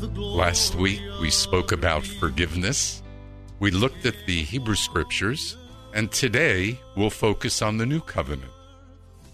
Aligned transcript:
Last 0.00 0.76
week 0.76 1.00
we 1.20 1.28
spoke 1.28 1.72
about 1.72 2.06
forgiveness. 2.06 3.02
We 3.58 3.72
looked 3.72 4.06
at 4.06 4.14
the 4.26 4.42
Hebrew 4.42 4.76
scriptures, 4.76 5.56
and 5.92 6.12
today 6.12 6.78
we'll 6.96 7.10
focus 7.10 7.62
on 7.62 7.78
the 7.78 7.86
new 7.86 8.00
covenant. 8.00 8.52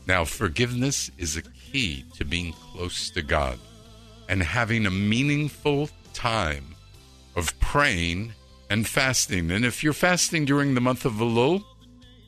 Now, 0.06 0.24
forgiveness 0.24 1.10
is 1.18 1.36
a 1.36 1.42
key 1.42 2.06
to 2.14 2.24
being 2.24 2.54
close 2.54 3.10
to 3.10 3.20
God 3.20 3.58
and 4.30 4.42
having 4.42 4.86
a 4.86 4.90
meaningful 4.90 5.90
time 6.14 6.74
of 7.36 7.58
praying 7.60 8.32
and 8.70 8.88
fasting. 8.88 9.50
And 9.50 9.66
if 9.66 9.84
you're 9.84 9.92
fasting 9.92 10.46
during 10.46 10.74
the 10.74 10.80
month 10.80 11.04
of 11.04 11.14
Elul, 11.14 11.62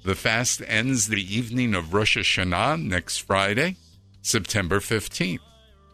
the 0.05 0.15
fast 0.15 0.61
ends 0.67 1.09
the 1.09 1.23
evening 1.23 1.75
of 1.75 1.95
Rosh 1.95 2.19
Hashanah 2.19 2.83
next 2.83 3.19
Friday, 3.19 3.77
September 4.21 4.79
15th. 4.81 5.41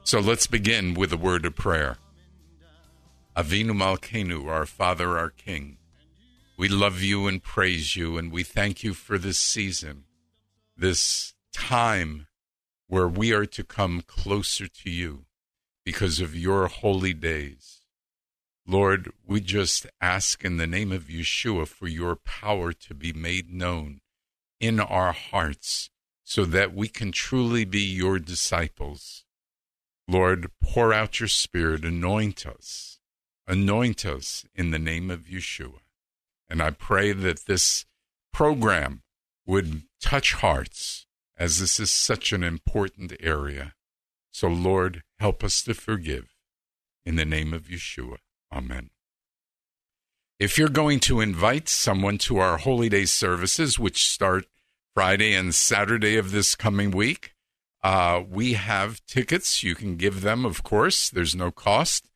So 0.03 0.19
let's 0.19 0.49
begin 0.49 0.95
with 0.95 1.13
a 1.13 1.17
word 1.17 1.47
of 1.47 1.55
prayer. 1.55 1.99
Avinu 3.35 3.71
Malkeinu, 3.71 4.47
our 4.47 4.67
Father, 4.67 5.17
our 5.17 5.31
King, 5.31 5.79
we 6.59 6.69
love 6.69 7.01
you 7.01 7.27
and 7.27 7.43
praise 7.43 7.97
you, 7.97 8.19
and 8.19 8.31
we 8.31 8.43
thank 8.43 8.85
you 8.85 8.93
for 8.93 9.17
this 9.17 9.39
season, 9.39 10.05
this 10.77 11.33
time 11.51 12.27
where 12.89 13.09
we 13.09 13.33
are 13.33 13.47
to 13.47 13.65
come 13.65 14.03
closer 14.07 14.69
to 14.69 14.91
you 14.91 15.25
because 15.83 16.21
of 16.21 16.37
your 16.37 16.67
holy 16.69 17.15
days. 17.15 17.81
Lord, 18.67 19.11
we 19.27 19.41
just 19.41 19.87
ask 19.99 20.45
in 20.45 20.59
the 20.59 20.67
name 20.67 20.93
of 20.93 21.05
Yeshua 21.05 21.67
for 21.67 21.89
your 21.89 22.17
power 22.17 22.75
to 22.75 22.95
be 22.95 23.15
made 23.15 23.51
known 23.51 24.03
in 24.61 24.79
our 24.79 25.13
hearts 25.13 25.89
so 26.23 26.45
that 26.45 26.75
we 26.75 26.87
can 26.87 27.13
truly 27.13 27.65
be 27.65 27.81
your 27.81 28.19
disciples. 28.19 29.25
Lord, 30.07 30.51
pour 30.61 30.93
out 30.93 31.19
your 31.19 31.31
Spirit, 31.31 31.83
anoint 31.83 32.47
us 32.47 32.99
anoint 33.47 34.05
us 34.05 34.45
in 34.55 34.71
the 34.71 34.79
name 34.79 35.11
of 35.11 35.23
Yeshua. 35.23 35.81
And 36.49 36.63
I 36.63 36.71
pray 36.71 37.13
that 37.13 37.47
this 37.47 37.85
program 38.33 39.03
would 39.47 39.83
touch 40.01 40.35
hearts 40.35 41.07
as 41.37 41.59
this 41.59 41.81
is 41.81 41.91
such 41.91 42.33
an 42.33 42.43
important 42.43 43.13
area. 43.21 43.75
So, 44.31 44.49
Lord, 44.49 45.03
help 45.19 45.43
us 45.43 45.63
to 45.65 45.75
forgive. 45.75 46.35
In 47.05 47.17
the 47.17 47.25
name 47.25 47.53
of 47.53 47.65
Yeshua. 47.65 48.19
Amen. 48.53 48.91
If 50.39 50.57
you're 50.57 50.69
going 50.69 51.01
to 51.01 51.21
invite 51.21 51.69
someone 51.69 52.19
to 52.19 52.39
our 52.39 52.59
Holy 52.59 52.89
Day 52.89 53.07
services, 53.07 53.79
which 53.79 54.09
start 54.09 54.47
Friday 54.95 55.35
and 55.35 55.55
Saturday 55.55 56.17
of 56.17 56.31
this 56.31 56.55
coming 56.55 56.91
week, 56.91 57.35
uh, 57.83 58.23
we 58.29 58.53
have 58.53 59.05
tickets. 59.07 59.63
You 59.63 59.75
can 59.75 59.97
give 59.97 60.21
them, 60.21 60.45
of 60.45 60.63
course, 60.63 61.11
there's 61.11 61.35
no 61.35 61.51
cost. 61.51 62.09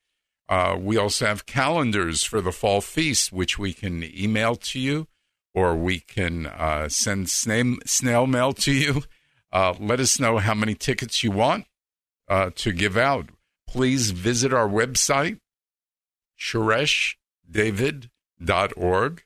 Uh, 0.49 0.77
we 0.79 0.97
also 0.97 1.27
have 1.27 1.47
calendars 1.47 2.23
for 2.23 2.41
the 2.41 2.53
fall 2.53 2.81
feast, 2.81 3.33
which 3.33 3.59
we 3.59 3.73
can 3.73 4.05
email 4.05 4.57
to 4.57 4.79
you 4.79 5.09
or 5.57 5.75
we 5.75 5.99
can 6.01 6.47
uh, 6.47 6.89
send 6.89 7.29
snail, 7.31 8.27
mail 8.27 8.53
to 8.53 8.73
you. 8.73 9.03
Uh, 9.51 9.73
let 9.81 10.01
us 10.01 10.21
know 10.21 10.37
how 10.37 10.53
many 10.53 10.75
tickets 10.75 11.25
you 11.25 11.31
want 11.31 11.65
uh, 12.29 12.51
to 12.55 12.73
give 12.73 12.95
out. 12.97 13.31
Please 13.67 14.11
visit 14.11 14.53
our 14.53 14.69
website, 14.69 15.41
shoreshdavid.org, 16.39 19.23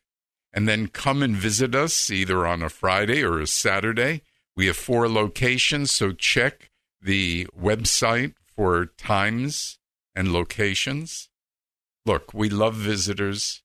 and 0.52 0.68
then 0.68 0.86
come 0.86 1.24
and 1.24 1.34
visit 1.34 1.74
us 1.74 2.10
either 2.10 2.46
on 2.46 2.62
a 2.62 2.68
Friday 2.68 3.24
or 3.24 3.40
a 3.40 3.48
Saturday. 3.48 4.22
We 4.54 4.66
have 4.66 4.76
four 4.76 5.08
locations, 5.08 5.90
so 5.90 6.12
check 6.12 6.70
the 7.02 7.48
website 7.58 8.34
for 8.54 8.86
times 8.86 9.79
and 10.14 10.32
locations. 10.32 11.28
Look, 12.06 12.34
we 12.34 12.48
love 12.48 12.74
visitors. 12.74 13.62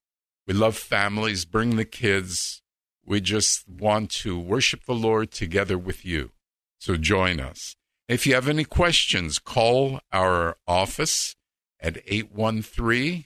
We 0.47 0.53
love 0.53 0.77
families. 0.77 1.45
Bring 1.45 1.75
the 1.75 1.85
kids. 1.85 2.61
We 3.05 3.21
just 3.21 3.67
want 3.67 4.11
to 4.11 4.39
worship 4.39 4.85
the 4.85 4.93
Lord 4.93 5.31
together 5.31 5.77
with 5.77 6.05
you. 6.05 6.31
So 6.79 6.97
join 6.97 7.39
us. 7.39 7.75
If 8.07 8.27
you 8.27 8.35
have 8.35 8.47
any 8.47 8.65
questions, 8.65 9.39
call 9.39 9.99
our 10.11 10.57
office 10.67 11.35
at 11.79 11.97
813 12.05 13.25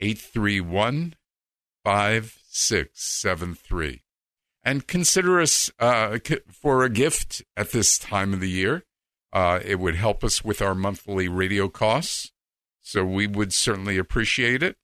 831 0.00 1.14
5673. 1.84 4.02
And 4.62 4.86
consider 4.86 5.40
us 5.40 5.70
uh, 5.78 6.18
for 6.50 6.84
a 6.84 6.90
gift 6.90 7.42
at 7.56 7.72
this 7.72 7.98
time 7.98 8.34
of 8.34 8.40
the 8.40 8.50
year. 8.50 8.84
Uh, 9.32 9.60
it 9.64 9.76
would 9.76 9.94
help 9.94 10.24
us 10.24 10.44
with 10.44 10.60
our 10.60 10.74
monthly 10.74 11.28
radio 11.28 11.68
costs. 11.68 12.32
So 12.80 13.04
we 13.04 13.26
would 13.26 13.52
certainly 13.52 13.98
appreciate 13.98 14.62
it. 14.62 14.76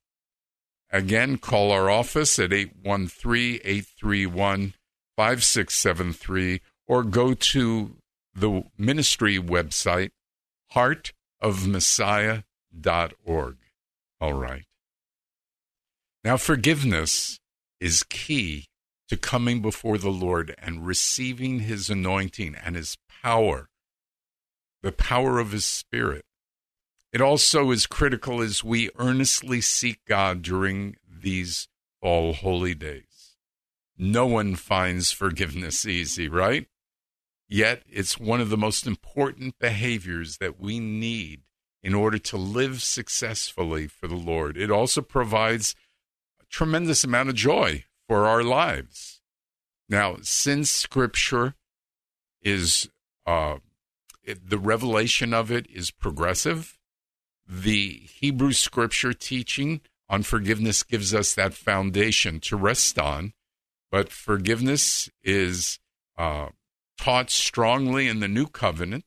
Again, 0.89 1.37
call 1.37 1.71
our 1.71 1.89
office 1.89 2.39
at 2.39 2.53
813 2.53 3.59
831 3.63 4.73
5673 5.17 6.61
or 6.87 7.03
go 7.03 7.33
to 7.33 7.97
the 8.33 8.63
ministry 8.77 9.37
website, 9.37 10.11
heartofmessiah.org. 10.73 13.57
All 14.21 14.33
right. 14.33 14.63
Now, 16.23 16.37
forgiveness 16.37 17.41
is 17.79 18.03
key 18.03 18.67
to 19.09 19.17
coming 19.17 19.61
before 19.61 19.97
the 19.97 20.09
Lord 20.09 20.55
and 20.57 20.85
receiving 20.85 21.61
his 21.61 21.89
anointing 21.89 22.53
and 22.55 22.75
his 22.75 22.97
power 23.21 23.69
the 24.87 24.93
power 24.93 25.37
of 25.37 25.51
His 25.51 25.65
Spirit. 25.65 26.23
It 27.11 27.19
also 27.19 27.71
is 27.71 27.87
critical 27.87 28.39
as 28.39 28.63
we 28.63 28.89
earnestly 28.97 29.59
seek 29.59 29.99
God 30.07 30.41
during 30.41 30.95
these 31.05 31.67
all 32.01 32.31
holy 32.31 32.73
days. 32.73 33.35
No 33.97 34.25
one 34.25 34.55
finds 34.55 35.11
forgiveness 35.11 35.85
easy, 35.85 36.29
right? 36.29 36.67
Yet 37.49 37.83
it's 37.85 38.17
one 38.17 38.39
of 38.39 38.49
the 38.49 38.55
most 38.55 38.87
important 38.87 39.59
behaviors 39.59 40.37
that 40.37 40.57
we 40.57 40.79
need 40.79 41.41
in 41.83 41.93
order 41.93 42.17
to 42.19 42.37
live 42.37 42.81
successfully 42.81 43.87
for 43.87 44.07
the 44.07 44.15
Lord. 44.15 44.55
It 44.55 44.71
also 44.71 45.01
provides 45.01 45.75
a 46.41 46.45
tremendous 46.45 47.03
amount 47.03 47.27
of 47.27 47.35
joy 47.35 47.83
for 48.07 48.25
our 48.25 48.41
lives. 48.41 49.19
Now, 49.89 50.19
since 50.21 50.69
Scripture 50.69 51.55
is 52.41 52.87
uh, 53.25 53.57
it, 54.27 54.49
the 54.49 54.59
revelation 54.59 55.33
of 55.33 55.49
it 55.51 55.67
is 55.69 55.89
progressive. 55.89 56.77
The 57.47 58.01
Hebrew 58.19 58.51
scripture 58.51 59.13
teaching 59.13 59.81
on 60.09 60.23
forgiveness 60.23 60.83
gives 60.83 61.13
us 61.13 61.33
that 61.33 61.53
foundation 61.53 62.39
to 62.41 62.57
rest 62.57 62.99
on. 62.99 63.33
But 63.89 64.11
forgiveness 64.11 65.09
is 65.23 65.79
uh, 66.17 66.49
taught 66.99 67.29
strongly 67.29 68.07
in 68.07 68.19
the 68.19 68.27
new 68.27 68.47
covenant, 68.47 69.05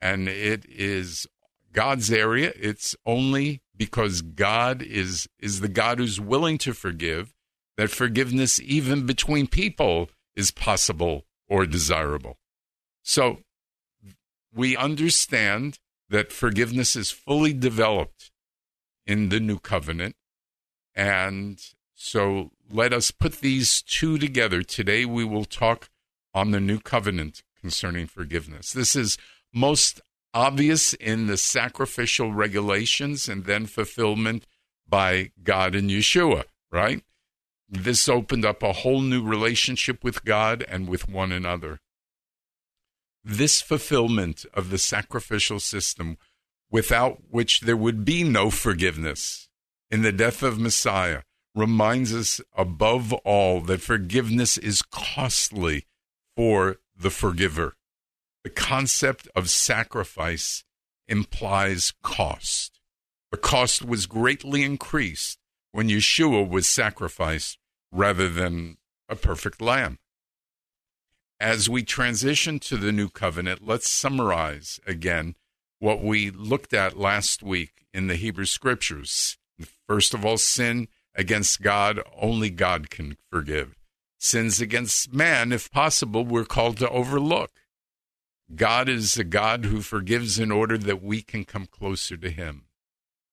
and 0.00 0.28
it 0.28 0.66
is 0.68 1.26
God's 1.72 2.10
area. 2.10 2.52
It's 2.56 2.96
only 3.06 3.62
because 3.76 4.22
God 4.22 4.82
is 4.82 5.28
is 5.38 5.60
the 5.60 5.68
God 5.68 5.98
who's 5.98 6.20
willing 6.20 6.58
to 6.58 6.74
forgive 6.74 7.32
that 7.76 7.90
forgiveness 7.90 8.60
even 8.60 9.06
between 9.06 9.46
people 9.46 10.10
is 10.34 10.50
possible 10.50 11.24
or 11.48 11.64
desirable. 11.64 12.38
So 13.02 13.38
we 14.54 14.76
understand 14.76 15.78
that 16.08 16.32
forgiveness 16.32 16.94
is 16.94 17.10
fully 17.10 17.52
developed 17.52 18.30
in 19.06 19.28
the 19.30 19.40
new 19.40 19.58
covenant. 19.58 20.14
And 20.94 21.60
so 21.94 22.50
let 22.70 22.92
us 22.92 23.10
put 23.10 23.40
these 23.40 23.82
two 23.82 24.18
together. 24.18 24.62
Today 24.62 25.04
we 25.04 25.24
will 25.24 25.44
talk 25.44 25.88
on 26.34 26.50
the 26.50 26.60
new 26.60 26.78
covenant 26.78 27.42
concerning 27.60 28.06
forgiveness. 28.06 28.72
This 28.72 28.94
is 28.96 29.16
most 29.52 30.00
obvious 30.34 30.94
in 30.94 31.26
the 31.26 31.36
sacrificial 31.36 32.32
regulations 32.32 33.28
and 33.28 33.44
then 33.44 33.66
fulfillment 33.66 34.46
by 34.88 35.30
God 35.42 35.74
and 35.74 35.90
Yeshua, 35.90 36.44
right? 36.70 37.02
This 37.68 38.08
opened 38.08 38.44
up 38.44 38.62
a 38.62 38.72
whole 38.72 39.00
new 39.00 39.22
relationship 39.22 40.04
with 40.04 40.24
God 40.24 40.64
and 40.68 40.88
with 40.88 41.08
one 41.08 41.32
another. 41.32 41.80
This 43.24 43.60
fulfillment 43.60 44.44
of 44.52 44.70
the 44.70 44.78
sacrificial 44.78 45.60
system, 45.60 46.18
without 46.70 47.22
which 47.30 47.60
there 47.60 47.76
would 47.76 48.04
be 48.04 48.24
no 48.24 48.50
forgiveness 48.50 49.48
in 49.90 50.02
the 50.02 50.12
death 50.12 50.42
of 50.42 50.58
Messiah, 50.58 51.22
reminds 51.54 52.14
us 52.14 52.40
above 52.56 53.12
all 53.12 53.60
that 53.60 53.80
forgiveness 53.80 54.58
is 54.58 54.82
costly 54.82 55.86
for 56.36 56.78
the 56.96 57.10
forgiver. 57.10 57.76
The 58.42 58.50
concept 58.50 59.28
of 59.36 59.50
sacrifice 59.50 60.64
implies 61.06 61.92
cost. 62.02 62.80
The 63.30 63.38
cost 63.38 63.84
was 63.84 64.06
greatly 64.06 64.62
increased 64.62 65.38
when 65.70 65.88
Yeshua 65.88 66.48
was 66.48 66.68
sacrificed 66.68 67.58
rather 67.92 68.28
than 68.28 68.78
a 69.08 69.14
perfect 69.14 69.60
lamb. 69.60 69.98
As 71.42 71.68
we 71.68 71.82
transition 71.82 72.60
to 72.60 72.76
the 72.76 72.92
new 72.92 73.08
covenant, 73.08 73.66
let's 73.66 73.90
summarize 73.90 74.78
again 74.86 75.34
what 75.80 76.00
we 76.00 76.30
looked 76.30 76.72
at 76.72 76.96
last 76.96 77.42
week 77.42 77.84
in 77.92 78.06
the 78.06 78.14
Hebrew 78.14 78.44
scriptures. 78.44 79.38
First 79.88 80.14
of 80.14 80.24
all, 80.24 80.38
sin 80.38 80.86
against 81.16 81.60
God, 81.60 82.00
only 82.16 82.48
God 82.48 82.90
can 82.90 83.16
forgive. 83.28 83.74
Sins 84.20 84.60
against 84.60 85.12
man, 85.12 85.50
if 85.50 85.68
possible, 85.68 86.24
we're 86.24 86.44
called 86.44 86.76
to 86.76 86.88
overlook. 86.88 87.50
God 88.54 88.88
is 88.88 89.18
a 89.18 89.24
God 89.24 89.64
who 89.64 89.80
forgives 89.80 90.38
in 90.38 90.52
order 90.52 90.78
that 90.78 91.02
we 91.02 91.22
can 91.22 91.44
come 91.44 91.66
closer 91.66 92.16
to 92.18 92.30
Him. 92.30 92.66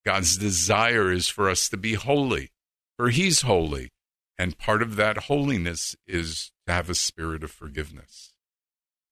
God's 0.03 0.35
desire 0.35 1.11
is 1.11 1.27
for 1.27 1.47
us 1.47 1.69
to 1.69 1.77
be 1.77 1.94
holy, 1.94 2.50
for 2.97 3.09
He's 3.09 3.41
holy. 3.41 3.91
And 4.39 4.57
part 4.57 4.81
of 4.81 4.95
that 4.95 5.25
holiness 5.25 5.97
is 6.07 6.53
to 6.65 6.71
have 6.71 6.89
a 6.89 6.95
spirit 6.95 7.44
of 7.44 7.51
forgiveness. 7.51 8.33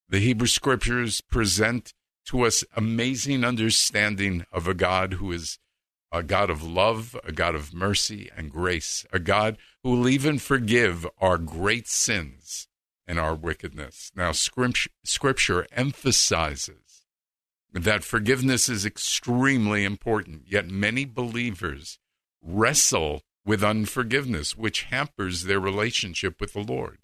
The 0.07 0.19
Hebrew 0.19 0.47
scriptures 0.47 1.19
present 1.19 1.93
to 2.27 2.43
us 2.43 2.63
amazing 2.77 3.43
understanding 3.43 4.45
of 4.53 4.69
a 4.69 4.73
God 4.73 5.15
who 5.15 5.33
is 5.33 5.59
a 6.13 6.23
God 6.23 6.49
of 6.49 6.63
love, 6.63 7.19
a 7.25 7.33
God 7.33 7.55
of 7.55 7.73
mercy 7.73 8.29
and 8.37 8.49
grace, 8.49 9.05
a 9.11 9.19
God 9.19 9.57
who 9.83 9.91
will 9.91 10.07
even 10.07 10.39
forgive 10.39 11.05
our 11.19 11.37
great 11.37 11.89
sins 11.89 12.69
and 13.05 13.19
our 13.19 13.35
wickedness. 13.35 14.13
Now, 14.15 14.31
scripture 14.31 15.67
emphasizes 15.73 17.05
that 17.73 18.05
forgiveness 18.05 18.69
is 18.69 18.85
extremely 18.85 19.83
important, 19.83 20.43
yet 20.47 20.69
many 20.69 21.03
believers 21.03 21.99
wrestle 22.41 23.23
with 23.47 23.63
unforgiveness, 23.63 24.57
which 24.57 24.83
hampers 24.83 25.45
their 25.45 25.59
relationship 25.59 26.41
with 26.41 26.51
the 26.51 26.59
Lord. 26.59 26.97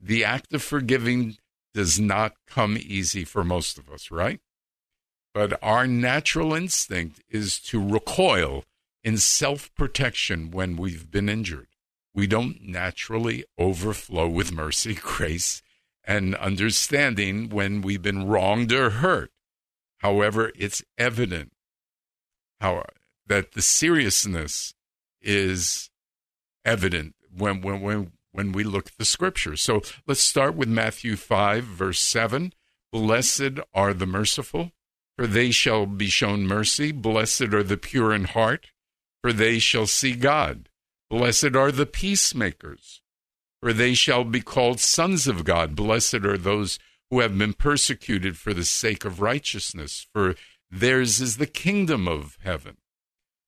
The 0.00 0.24
act 0.24 0.52
of 0.52 0.60
forgiving 0.60 1.38
does 1.72 2.00
not 2.00 2.34
come 2.48 2.76
easy 2.76 3.24
for 3.24 3.44
most 3.44 3.78
of 3.78 3.88
us, 3.88 4.10
right? 4.10 4.40
But 5.32 5.62
our 5.62 5.86
natural 5.86 6.52
instinct 6.52 7.22
is 7.30 7.60
to 7.60 7.80
recoil 7.80 8.64
in 9.04 9.18
self 9.18 9.72
protection 9.76 10.50
when 10.50 10.76
we've 10.76 11.10
been 11.10 11.28
injured. 11.28 11.68
We 12.12 12.26
don't 12.26 12.60
naturally 12.60 13.44
overflow 13.56 14.28
with 14.28 14.52
mercy, 14.52 14.94
grace, 15.00 15.62
and 16.02 16.34
understanding 16.34 17.50
when 17.50 17.82
we've 17.82 18.02
been 18.02 18.26
wronged 18.26 18.72
or 18.72 18.90
hurt. 18.90 19.30
However, 19.98 20.50
it's 20.58 20.82
evident 20.98 21.52
how 22.60 22.84
that 23.28 23.52
the 23.52 23.62
seriousness 23.62 24.74
is 25.22 25.90
evident 26.64 27.14
when 27.36 27.60
when 27.60 27.80
when 27.80 28.12
when 28.32 28.52
we 28.52 28.64
look 28.64 28.88
at 28.88 28.98
the 28.98 29.04
scriptures. 29.04 29.60
So 29.60 29.82
let's 30.06 30.20
start 30.20 30.54
with 30.54 30.68
Matthew 30.68 31.16
5 31.16 31.64
verse 31.64 32.00
7. 32.00 32.52
Blessed 32.92 33.60
are 33.72 33.94
the 33.94 34.06
merciful, 34.06 34.72
for 35.16 35.26
they 35.26 35.50
shall 35.50 35.86
be 35.86 36.08
shown 36.08 36.46
mercy. 36.46 36.92
Blessed 36.92 37.54
are 37.54 37.62
the 37.62 37.78
pure 37.78 38.12
in 38.12 38.24
heart, 38.24 38.68
for 39.22 39.32
they 39.32 39.58
shall 39.58 39.86
see 39.86 40.14
God. 40.14 40.68
Blessed 41.08 41.56
are 41.56 41.72
the 41.72 41.86
peacemakers, 41.86 43.00
for 43.62 43.72
they 43.72 43.94
shall 43.94 44.24
be 44.24 44.40
called 44.40 44.80
sons 44.80 45.26
of 45.26 45.44
God. 45.44 45.74
Blessed 45.74 46.24
are 46.26 46.38
those 46.38 46.78
who 47.10 47.20
have 47.20 47.36
been 47.36 47.52
persecuted 47.52 48.36
for 48.36 48.54
the 48.54 48.64
sake 48.64 49.04
of 49.04 49.20
righteousness, 49.20 50.06
for 50.12 50.34
theirs 50.70 51.20
is 51.20 51.36
the 51.36 51.46
kingdom 51.46 52.08
of 52.08 52.38
heaven. 52.42 52.78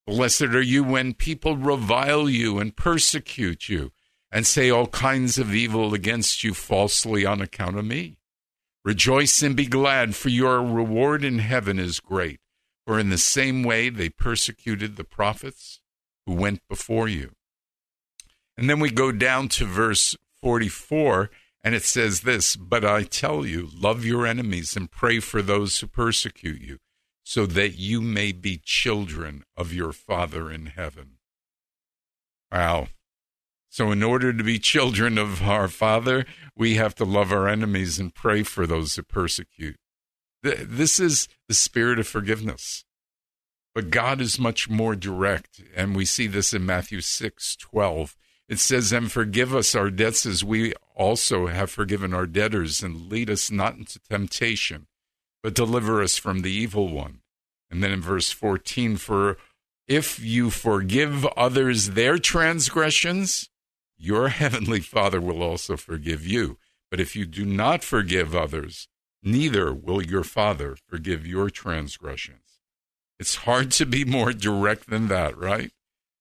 Blessed 0.07 0.43
are 0.43 0.63
you 0.63 0.85
when 0.85 1.15
people 1.15 1.57
revile 1.57 2.29
you 2.29 2.59
and 2.59 2.77
persecute 2.77 3.69
you 3.69 3.91
and 4.31 4.47
say 4.47 4.69
all 4.69 4.87
kinds 4.89 5.39
of 5.39 5.55
evil 5.55 5.95
against 5.95 6.45
you 6.45 6.53
falsely 6.53 7.25
on 7.25 7.41
account 7.41 7.79
of 7.79 7.85
me. 7.85 8.19
Rejoice 8.85 9.41
and 9.43 9.57
be 9.57 9.65
glad, 9.65 10.15
for 10.15 10.29
your 10.29 10.63
reward 10.63 11.25
in 11.25 11.39
heaven 11.39 11.79
is 11.79 12.01
great. 12.01 12.41
For 12.87 12.99
in 12.99 13.09
the 13.09 13.17
same 13.17 13.63
way 13.63 13.89
they 13.89 14.11
persecuted 14.11 14.97
the 14.97 15.05
prophets 15.05 15.81
who 16.27 16.35
went 16.35 16.61
before 16.69 17.09
you. 17.09 17.33
And 18.59 18.69
then 18.69 18.81
we 18.81 18.91
go 18.91 19.11
down 19.11 19.49
to 19.51 19.65
verse 19.65 20.17
44, 20.43 21.31
and 21.63 21.75
it 21.75 21.83
says 21.83 22.21
this 22.21 22.57
But 22.57 22.85
I 22.85 23.05
tell 23.05 23.47
you, 23.47 23.71
love 23.75 24.05
your 24.05 24.27
enemies 24.27 24.77
and 24.77 24.91
pray 24.91 25.19
for 25.19 25.41
those 25.41 25.79
who 25.79 25.87
persecute 25.87 26.61
you, 26.61 26.79
so 27.25 27.47
that 27.47 27.79
you 27.79 28.01
may 28.01 28.33
be 28.33 28.61
children 28.63 29.45
of 29.57 29.73
your 29.73 29.93
Father 29.93 30.51
in 30.51 30.67
heaven. 30.67 31.17
Wow. 32.53 32.89
So, 33.71 33.91
in 33.91 34.05
order 34.05 34.33
to 34.33 34.45
be 34.45 34.61
children 34.61 35.19
of 35.19 35.43
our 35.43 35.67
Father, 35.67 36.27
we 36.57 36.77
have 36.77 36.95
to 36.97 37.05
love 37.05 37.33
our 37.33 37.49
enemies 37.49 37.99
and 37.99 38.15
pray 38.15 38.45
for 38.45 38.67
those 38.67 38.95
who 38.95 39.03
persecute. 39.03 39.77
This 40.43 41.01
is 41.01 41.27
the 41.49 41.55
spirit 41.55 41.99
of 41.99 42.07
forgiveness. 42.07 42.85
But 43.75 43.91
God 43.91 44.21
is 44.21 44.39
much 44.39 44.71
more 44.71 44.95
direct, 44.95 45.61
and 45.75 45.97
we 45.97 46.05
see 46.05 46.29
this 46.29 46.55
in 46.55 46.65
Matthew 46.65 47.01
6 47.01 47.57
12. 47.57 48.17
It 48.49 48.59
says, 48.59 48.93
And 48.93 49.11
forgive 49.11 49.55
us 49.55 49.75
our 49.75 49.91
debts 49.91 50.27
as 50.27 50.45
we 50.45 50.75
also 50.95 51.49
have 51.49 51.71
forgiven 51.71 52.15
our 52.15 52.27
debtors, 52.27 52.83
and 52.83 53.11
lead 53.11 53.31
us 53.31 53.51
not 53.51 53.75
into 53.75 53.99
temptation, 53.99 54.87
but 55.45 55.55
deliver 55.55 56.03
us 56.03 56.17
from 56.17 56.41
the 56.41 56.51
evil 56.51 56.89
one. 56.89 57.21
And 57.71 57.83
then 57.83 57.93
in 57.93 58.01
verse 58.01 58.31
14, 58.31 58.97
For 58.97 59.37
if 59.87 60.19
you 60.19 60.49
forgive 60.49 61.27
others 61.37 61.91
their 61.91 62.17
transgressions, 62.17 63.51
your 63.99 64.29
heavenly 64.41 64.81
Father 64.81 65.21
will 65.21 65.43
also 65.43 65.77
forgive 65.77 66.27
you. 66.27 66.57
But 66.91 66.99
if 66.99 67.15
you 67.15 67.27
do 67.27 67.45
not 67.45 67.85
forgive 67.85 68.35
others, 68.35 68.89
neither 69.23 69.75
will 69.75 70.01
your 70.01 70.25
Father 70.25 70.79
forgive 70.89 71.27
your 71.27 71.51
transgressions. 71.51 72.61
It's 73.21 73.37
hard 73.37 73.71
to 73.73 73.85
be 73.85 74.07
more 74.07 74.33
direct 74.33 74.89
than 74.89 75.09
that, 75.09 75.37
right? 75.37 75.73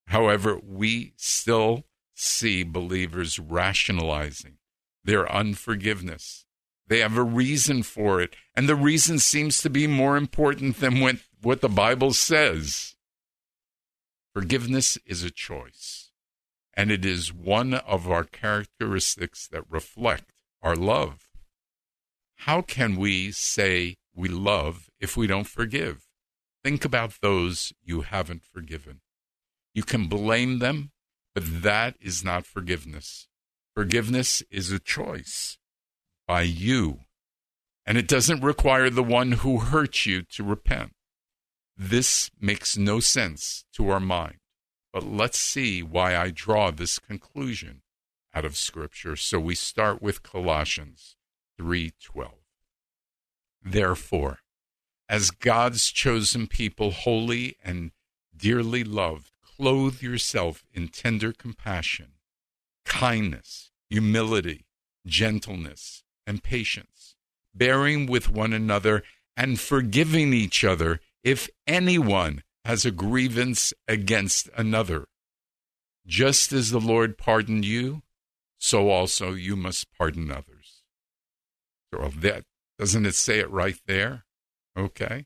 However, 0.07 0.59
we 0.61 1.13
still 1.15 1.85
see 2.13 2.63
believers 2.63 3.39
rationalizing 3.39 4.57
their 5.05 5.31
unforgiveness. 5.31 6.45
They 6.87 6.99
have 6.99 7.17
a 7.17 7.23
reason 7.23 7.83
for 7.83 8.21
it, 8.21 8.35
and 8.55 8.67
the 8.67 8.75
reason 8.75 9.19
seems 9.19 9.61
to 9.61 9.69
be 9.69 9.87
more 9.87 10.17
important 10.17 10.79
than 10.79 10.99
what, 10.99 11.17
what 11.41 11.61
the 11.61 11.69
Bible 11.69 12.13
says. 12.13 12.95
Forgiveness 14.33 14.97
is 15.05 15.23
a 15.23 15.31
choice 15.31 16.03
and 16.75 16.91
it 16.91 17.05
is 17.05 17.33
one 17.33 17.73
of 17.73 18.09
our 18.09 18.23
characteristics 18.23 19.47
that 19.47 19.69
reflect 19.69 20.33
our 20.61 20.75
love. 20.75 21.29
How 22.37 22.61
can 22.61 22.95
we 22.95 23.31
say 23.31 23.97
we 24.15 24.27
love 24.27 24.89
if 24.99 25.15
we 25.15 25.27
don't 25.27 25.47
forgive? 25.47 26.07
Think 26.63 26.83
about 26.83 27.19
those 27.21 27.73
you 27.83 28.01
haven't 28.01 28.43
forgiven. 28.43 29.01
You 29.73 29.83
can 29.83 30.07
blame 30.07 30.59
them, 30.59 30.91
but 31.35 31.61
that 31.61 31.95
is 31.99 32.23
not 32.23 32.45
forgiveness. 32.45 33.27
Forgiveness 33.75 34.41
is 34.49 34.71
a 34.71 34.79
choice 34.79 35.57
by 36.27 36.41
you, 36.43 37.01
and 37.85 37.97
it 37.97 38.07
doesn't 38.07 38.41
require 38.41 38.89
the 38.89 39.03
one 39.03 39.33
who 39.33 39.59
hurt 39.59 40.05
you 40.05 40.21
to 40.21 40.43
repent. 40.43 40.93
This 41.75 42.29
makes 42.39 42.77
no 42.77 42.99
sense 42.99 43.65
to 43.73 43.89
our 43.89 43.99
mind. 43.99 44.37
But 44.91 45.03
let's 45.03 45.39
see 45.39 45.81
why 45.81 46.15
I 46.15 46.29
draw 46.29 46.69
this 46.69 46.99
conclusion 46.99 47.81
out 48.33 48.45
of 48.45 48.55
scripture. 48.55 49.15
So 49.15 49.39
we 49.39 49.55
start 49.55 50.01
with 50.01 50.21
Colossians 50.23 51.15
3:12. 51.57 52.43
Therefore, 53.61 54.39
as 55.09 55.31
God's 55.31 55.91
chosen 55.91 56.47
people, 56.47 56.91
holy 56.91 57.57
and 57.63 57.91
dearly 58.35 58.83
loved, 58.83 59.31
clothe 59.41 60.01
yourself 60.01 60.65
in 60.73 60.87
tender 60.89 61.33
compassion, 61.33 62.13
kindness, 62.85 63.71
humility, 63.89 64.65
gentleness, 65.05 66.02
and 66.25 66.43
patience, 66.43 67.15
bearing 67.53 68.05
with 68.05 68.29
one 68.29 68.53
another 68.53 69.03
and 69.35 69.59
forgiving 69.59 70.33
each 70.33 70.63
other 70.63 70.99
if 71.23 71.49
anyone 71.67 72.43
has 72.65 72.85
a 72.85 72.91
grievance 72.91 73.73
against 73.87 74.49
another. 74.55 75.07
Just 76.05 76.51
as 76.51 76.71
the 76.71 76.79
Lord 76.79 77.17
pardoned 77.17 77.65
you, 77.65 78.01
so 78.57 78.89
also 78.89 79.33
you 79.33 79.55
must 79.55 79.91
pardon 79.97 80.31
others. 80.31 80.83
So 81.93 82.09
that 82.17 82.45
doesn't 82.79 83.05
it 83.05 83.15
say 83.15 83.39
it 83.39 83.49
right 83.51 83.77
there? 83.85 84.25
Okay. 84.77 85.25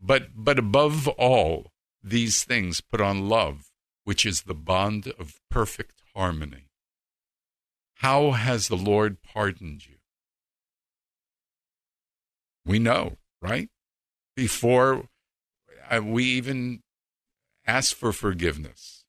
But 0.00 0.28
but 0.34 0.58
above 0.58 1.08
all 1.08 1.72
these 2.02 2.44
things 2.44 2.80
put 2.80 3.00
on 3.00 3.28
love, 3.28 3.70
which 4.04 4.24
is 4.24 4.42
the 4.42 4.54
bond 4.54 5.12
of 5.18 5.40
perfect 5.50 6.02
harmony. 6.14 6.70
How 7.96 8.30
has 8.30 8.68
the 8.68 8.76
Lord 8.76 9.22
pardoned 9.22 9.86
you? 9.86 9.97
We 12.68 12.78
know, 12.78 13.16
right? 13.40 13.70
Before 14.36 15.08
we 16.02 16.24
even 16.24 16.82
asked 17.66 17.94
for 17.94 18.12
forgiveness, 18.12 19.04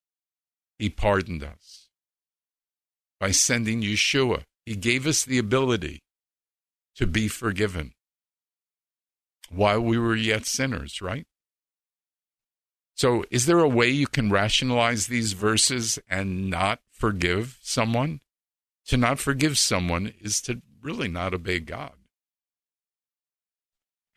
He 0.78 0.90
pardoned 0.90 1.44
us 1.44 1.90
by 3.20 3.32
sending 3.32 3.82
Yeshua. 3.82 4.44
He 4.66 4.78
gave 4.78 5.06
us 5.06 5.26
the 5.26 5.38
ability 5.38 6.00
to 6.96 7.06
be 7.06 7.28
forgiven 7.28 7.92
while 9.50 9.82
we 9.82 9.98
were 9.98 10.16
yet 10.16 10.46
sinners, 10.46 11.02
right? 11.02 11.26
So, 12.96 13.26
is 13.30 13.46
there 13.46 13.60
a 13.60 13.68
way 13.68 13.90
you 13.90 14.08
can 14.08 14.30
rationalize 14.30 15.08
these 15.08 15.34
verses 15.34 16.00
and 16.10 16.50
not 16.50 16.80
forgive 16.92 17.58
someone? 17.62 18.22
To 18.88 18.96
not 18.96 19.20
forgive 19.20 19.58
someone 19.58 20.14
is 20.22 20.42
to 20.44 20.62
really 20.82 21.10
not 21.10 21.34
obey 21.34 21.60
God. 21.60 21.99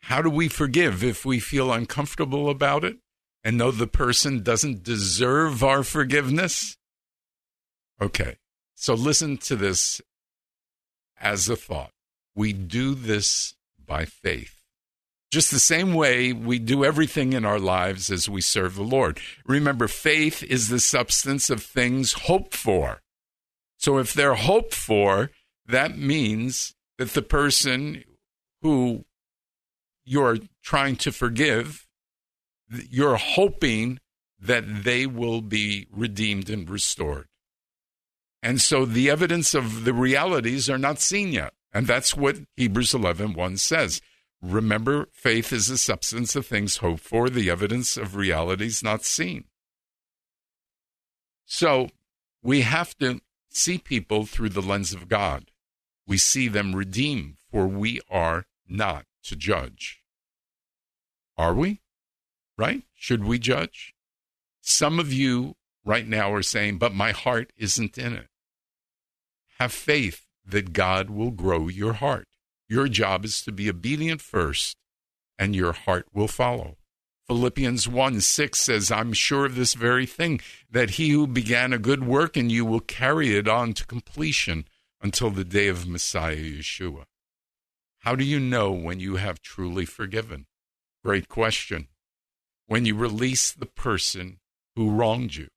How 0.03 0.21
do 0.21 0.29
we 0.29 0.49
forgive 0.49 1.01
if 1.01 1.23
we 1.23 1.39
feel 1.39 1.71
uncomfortable 1.71 2.49
about 2.49 2.83
it 2.83 2.97
and 3.41 3.57
know 3.57 3.71
the 3.71 3.87
person 3.87 4.43
doesn't 4.43 4.83
deserve 4.83 5.63
our 5.63 5.81
forgiveness? 5.81 6.75
Okay, 8.01 8.35
so 8.75 8.95
listen 8.95 9.37
to 9.37 9.55
this 9.55 10.01
as 11.17 11.47
a 11.47 11.55
thought. 11.55 11.91
We 12.35 12.51
do 12.51 12.95
this 12.95 13.55
by 13.79 14.03
faith. 14.03 14.63
Just 15.31 15.51
the 15.51 15.59
same 15.59 15.93
way 15.93 16.33
we 16.33 16.59
do 16.59 16.83
everything 16.83 17.31
in 17.31 17.45
our 17.45 17.59
lives 17.59 18.11
as 18.11 18.27
we 18.27 18.41
serve 18.41 18.75
the 18.75 18.83
Lord. 18.83 19.21
Remember, 19.45 19.87
faith 19.87 20.43
is 20.43 20.67
the 20.67 20.81
substance 20.81 21.49
of 21.49 21.63
things 21.63 22.11
hoped 22.11 22.55
for. 22.55 23.01
So 23.77 23.99
if 23.99 24.13
they're 24.13 24.35
hoped 24.35 24.75
for, 24.75 25.31
that 25.65 25.97
means 25.97 26.75
that 26.97 27.13
the 27.13 27.21
person 27.21 28.03
who 28.61 29.05
you're 30.05 30.37
trying 30.61 30.95
to 30.97 31.11
forgive, 31.11 31.87
you're 32.89 33.17
hoping 33.17 33.99
that 34.39 34.83
they 34.83 35.05
will 35.05 35.41
be 35.41 35.87
redeemed 35.91 36.49
and 36.49 36.69
restored. 36.69 37.27
And 38.41 38.59
so 38.59 38.85
the 38.85 39.09
evidence 39.09 39.53
of 39.53 39.85
the 39.85 39.93
realities 39.93 40.69
are 40.69 40.77
not 40.77 40.99
seen 40.99 41.31
yet. 41.31 41.53
And 41.73 41.87
that's 41.87 42.15
what 42.15 42.37
Hebrews 42.57 42.93
11 42.93 43.33
1 43.33 43.57
says. 43.57 44.01
Remember, 44.41 45.07
faith 45.13 45.53
is 45.53 45.67
the 45.67 45.77
substance 45.77 46.35
of 46.35 46.45
things 46.45 46.77
hoped 46.77 46.99
for, 46.99 47.29
the 47.29 47.49
evidence 47.49 47.95
of 47.95 48.17
realities 48.17 48.83
not 48.83 49.05
seen. 49.05 49.45
So 51.45 51.87
we 52.43 52.61
have 52.61 52.97
to 52.97 53.21
see 53.49 53.77
people 53.77 54.25
through 54.25 54.49
the 54.49 54.61
lens 54.61 54.93
of 54.93 55.07
God. 55.07 55.49
We 56.05 56.17
see 56.17 56.49
them 56.49 56.75
redeemed, 56.75 57.37
for 57.49 57.65
we 57.65 58.01
are 58.09 58.45
not 58.67 59.05
to 59.23 59.35
judge. 59.35 60.01
Are 61.37 61.53
we? 61.53 61.81
Right? 62.57 62.83
Should 62.93 63.23
we 63.23 63.39
judge? 63.39 63.93
Some 64.61 64.99
of 64.99 65.11
you 65.11 65.55
right 65.83 66.07
now 66.07 66.33
are 66.33 66.43
saying, 66.43 66.77
but 66.77 66.93
my 66.93 67.11
heart 67.11 67.51
isn't 67.57 67.97
in 67.97 68.13
it. 68.13 68.27
Have 69.59 69.71
faith 69.71 70.25
that 70.45 70.73
God 70.73 71.09
will 71.09 71.31
grow 71.31 71.67
your 71.67 71.93
heart. 71.93 72.27
Your 72.69 72.87
job 72.87 73.25
is 73.25 73.41
to 73.43 73.51
be 73.51 73.69
obedient 73.69 74.21
first, 74.21 74.77
and 75.37 75.55
your 75.55 75.73
heart 75.73 76.07
will 76.13 76.27
follow. 76.27 76.77
Philippians 77.27 77.87
1 77.87 78.19
6 78.19 78.59
says, 78.59 78.91
I'm 78.91 79.13
sure 79.13 79.45
of 79.45 79.55
this 79.55 79.73
very 79.73 80.05
thing, 80.05 80.41
that 80.69 80.91
he 80.91 81.09
who 81.09 81.25
began 81.25 81.71
a 81.71 81.77
good 81.77 82.03
work 82.05 82.35
in 82.35 82.49
you 82.49 82.65
will 82.65 82.81
carry 82.81 83.35
it 83.37 83.47
on 83.47 83.73
to 83.73 83.85
completion 83.85 84.65
until 85.01 85.29
the 85.29 85.45
day 85.45 85.67
of 85.67 85.87
Messiah 85.87 86.35
Yeshua. 86.35 87.05
How 88.03 88.15
do 88.15 88.25
you 88.25 88.37
know 88.37 88.69
when 88.69 88.99
you 88.99 89.15
have 89.15 89.41
truly 89.41 89.85
forgiven? 89.85 90.45
Great 91.05 91.29
question. 91.29 91.87
When 92.67 92.85
you 92.85 92.95
release 92.95 93.53
the 93.53 93.65
person 93.65 94.41
who 94.75 94.91
wronged 94.91 95.37
you, 95.37 95.47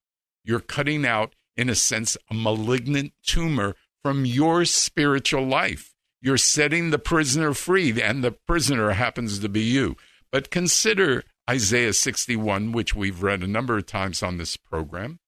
you're 0.45 0.61
cutting 0.61 1.05
out, 1.05 1.35
in 1.57 1.69
a 1.69 1.75
sense, 1.75 2.17
a 2.31 2.35
malignant 2.35 3.15
tumor 3.25 3.75
from 4.05 4.25
your 4.25 4.65
spiritual 4.65 5.45
life. 5.45 5.93
You're 6.23 6.39
setting 6.39 6.91
the 6.91 7.01
prisoner 7.01 7.53
free, 7.53 8.01
and 8.01 8.23
the 8.23 8.31
prisoner 8.31 8.91
happens 8.93 9.41
to 9.41 9.49
be 9.49 9.63
you. 9.63 9.97
But 10.31 10.53
consider 10.53 11.25
Isaiah 11.51 11.95
61, 11.95 12.71
which 12.71 12.95
we've 12.95 13.25
read 13.25 13.43
a 13.43 13.49
number 13.49 13.77
of 13.77 13.87
times 13.87 14.23
on 14.23 14.39
this 14.39 14.57
program. 14.57 15.19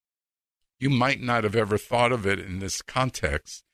You 0.79 0.89
might 0.89 1.21
not 1.21 1.43
have 1.43 1.57
ever 1.57 1.79
thought 1.79 2.13
of 2.13 2.29
it 2.29 2.39
in 2.39 2.61
this 2.61 2.81
context, 2.81 3.65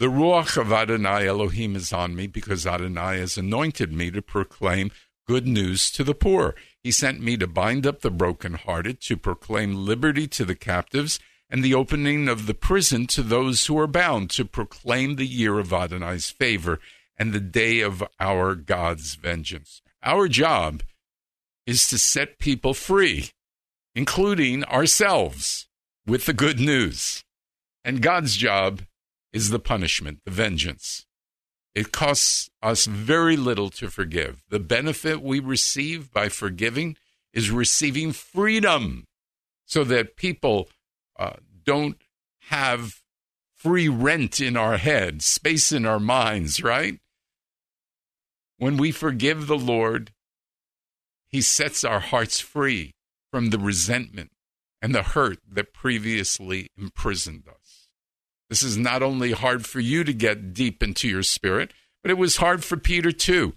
the 0.00 0.06
Ruach 0.06 0.56
of 0.56 0.72
Adonai 0.72 1.28
Elohim 1.28 1.76
is 1.76 1.92
on 1.92 2.16
me 2.16 2.26
because 2.26 2.66
Adonai 2.66 3.18
has 3.18 3.36
anointed 3.36 3.92
me 3.92 4.10
to 4.10 4.22
proclaim 4.22 4.90
good 5.28 5.46
news 5.46 5.90
to 5.90 6.02
the 6.02 6.14
poor. 6.14 6.54
He 6.82 6.90
sent 6.90 7.20
me 7.20 7.36
to 7.36 7.46
bind 7.46 7.86
up 7.86 8.00
the 8.00 8.10
brokenhearted, 8.10 9.02
to 9.02 9.18
proclaim 9.18 9.74
liberty 9.74 10.26
to 10.28 10.46
the 10.46 10.54
captives, 10.54 11.20
and 11.50 11.62
the 11.62 11.74
opening 11.74 12.28
of 12.28 12.46
the 12.46 12.54
prison 12.54 13.06
to 13.08 13.22
those 13.22 13.66
who 13.66 13.78
are 13.78 13.86
bound, 13.86 14.30
to 14.30 14.46
proclaim 14.46 15.16
the 15.16 15.26
year 15.26 15.58
of 15.58 15.70
Adonai's 15.70 16.30
favor 16.30 16.80
and 17.18 17.34
the 17.34 17.38
day 17.38 17.80
of 17.80 18.02
our 18.18 18.54
God's 18.54 19.16
vengeance. 19.16 19.82
Our 20.02 20.28
job 20.28 20.82
is 21.66 21.86
to 21.90 21.98
set 21.98 22.38
people 22.38 22.72
free, 22.72 23.32
including 23.94 24.64
ourselves, 24.64 25.68
with 26.06 26.24
the 26.24 26.32
good 26.32 26.58
news. 26.58 27.22
And 27.84 28.00
God's 28.00 28.34
job 28.34 28.80
is 29.32 29.50
the 29.50 29.58
punishment, 29.58 30.20
the 30.24 30.30
vengeance. 30.30 31.06
It 31.74 31.92
costs 31.92 32.50
us 32.62 32.86
very 32.86 33.36
little 33.36 33.70
to 33.70 33.88
forgive. 33.88 34.42
The 34.48 34.58
benefit 34.58 35.22
we 35.22 35.38
receive 35.38 36.12
by 36.12 36.28
forgiving 36.28 36.96
is 37.32 37.50
receiving 37.50 38.12
freedom 38.12 39.04
so 39.66 39.84
that 39.84 40.16
people 40.16 40.68
uh, 41.18 41.34
don't 41.64 41.96
have 42.48 43.02
free 43.54 43.88
rent 43.88 44.40
in 44.40 44.56
our 44.56 44.78
heads, 44.78 45.24
space 45.26 45.70
in 45.70 45.86
our 45.86 46.00
minds, 46.00 46.62
right? 46.62 46.98
When 48.56 48.76
we 48.76 48.90
forgive 48.90 49.46
the 49.46 49.58
Lord, 49.58 50.10
He 51.28 51.40
sets 51.40 51.84
our 51.84 52.00
hearts 52.00 52.40
free 52.40 52.94
from 53.30 53.50
the 53.50 53.58
resentment 53.58 54.32
and 54.82 54.94
the 54.94 55.02
hurt 55.02 55.38
that 55.48 55.72
previously 55.72 56.68
imprisoned 56.76 57.44
us. 57.48 57.59
This 58.50 58.62
is 58.64 58.76
not 58.76 59.02
only 59.02 59.30
hard 59.30 59.64
for 59.64 59.78
you 59.78 60.02
to 60.02 60.12
get 60.12 60.52
deep 60.52 60.82
into 60.82 61.08
your 61.08 61.22
spirit, 61.22 61.72
but 62.02 62.10
it 62.10 62.18
was 62.18 62.36
hard 62.38 62.64
for 62.64 62.76
Peter 62.76 63.12
too. 63.12 63.54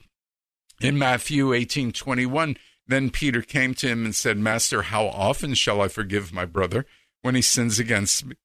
In 0.80 1.00
Matthew 1.00 1.52
18 1.52 1.92
21, 1.92 2.56
then 2.88 3.10
Peter 3.10 3.42
came 3.42 3.74
to 3.76 3.88
him 3.88 4.06
and 4.06 4.16
said, 4.16 4.38
Master, 4.38 4.84
how 4.84 5.08
often 5.08 5.56
shall 5.56 5.82
I 5.82 5.88
forgive 5.88 6.32
my 6.32 6.46
brother 6.46 6.86
when 7.24 7.34
he 7.34 7.42
sins 7.42 7.80
against 7.80 8.24
me? 8.24 8.36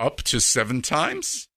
Up 0.00 0.22
to 0.24 0.40
seven 0.40 0.82
times? 0.82 1.48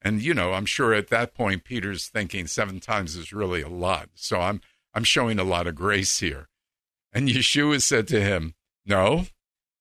And 0.00 0.22
you 0.22 0.32
know, 0.32 0.54
I'm 0.54 0.66
sure 0.66 0.94
at 0.94 1.08
that 1.08 1.34
point 1.34 1.64
Peter's 1.64 2.08
thinking 2.08 2.46
seven 2.46 2.80
times 2.80 3.16
is 3.16 3.34
really 3.34 3.60
a 3.60 3.68
lot. 3.68 4.08
So 4.14 4.40
I'm 4.40 4.62
I'm 4.94 5.04
showing 5.04 5.38
a 5.38 5.44
lot 5.44 5.66
of 5.66 5.74
grace 5.74 6.20
here. 6.20 6.48
And 7.12 7.28
Yeshua 7.28 7.82
said 7.82 8.08
to 8.08 8.20
him, 8.20 8.54
No, 8.86 9.26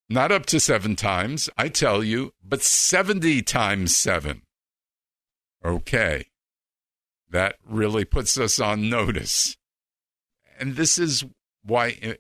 not 0.09 0.31
up 0.31 0.45
to 0.47 0.59
seven 0.59 0.95
times, 0.95 1.49
I 1.57 1.69
tell 1.69 2.03
you, 2.03 2.33
but 2.43 2.63
70 2.63 3.43
times 3.43 3.95
seven. 3.95 4.41
Okay. 5.63 6.25
That 7.29 7.55
really 7.63 8.05
puts 8.05 8.37
us 8.39 8.59
on 8.59 8.89
notice. 8.89 9.55
And 10.59 10.75
this 10.75 10.97
is 10.97 11.23
why 11.63 11.97
eh, 12.01 12.15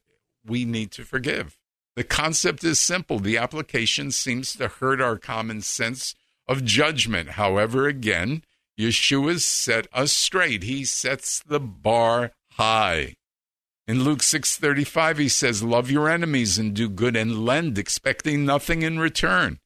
we 0.45 0.65
need 0.65 0.91
to 0.91 1.03
forgive. 1.03 1.57
The 1.95 2.03
concept 2.03 2.63
is 2.63 2.79
simple. 2.79 3.19
The 3.19 3.37
application 3.37 4.11
seems 4.11 4.53
to 4.53 4.67
hurt 4.67 5.01
our 5.01 5.17
common 5.17 5.61
sense 5.61 6.15
of 6.47 6.63
judgment. 6.63 7.31
However, 7.31 7.87
again, 7.87 8.43
Yeshua 8.79 9.39
set 9.39 9.87
us 9.91 10.13
straight. 10.13 10.63
He 10.63 10.85
sets 10.85 11.41
the 11.41 11.59
bar 11.59 12.31
high. 12.51 13.15
In 13.89 14.03
Luke 14.03 14.21
6:35 14.21 15.17
he 15.17 15.27
says, 15.27 15.63
"Love 15.63 15.89
your 15.89 16.07
enemies 16.07 16.59
and 16.59 16.75
do 16.75 16.89
good 16.89 17.15
and 17.15 17.43
lend, 17.43 17.79
expecting 17.79 18.45
nothing 18.45 18.83
in 18.83 18.99
return. 18.99 19.59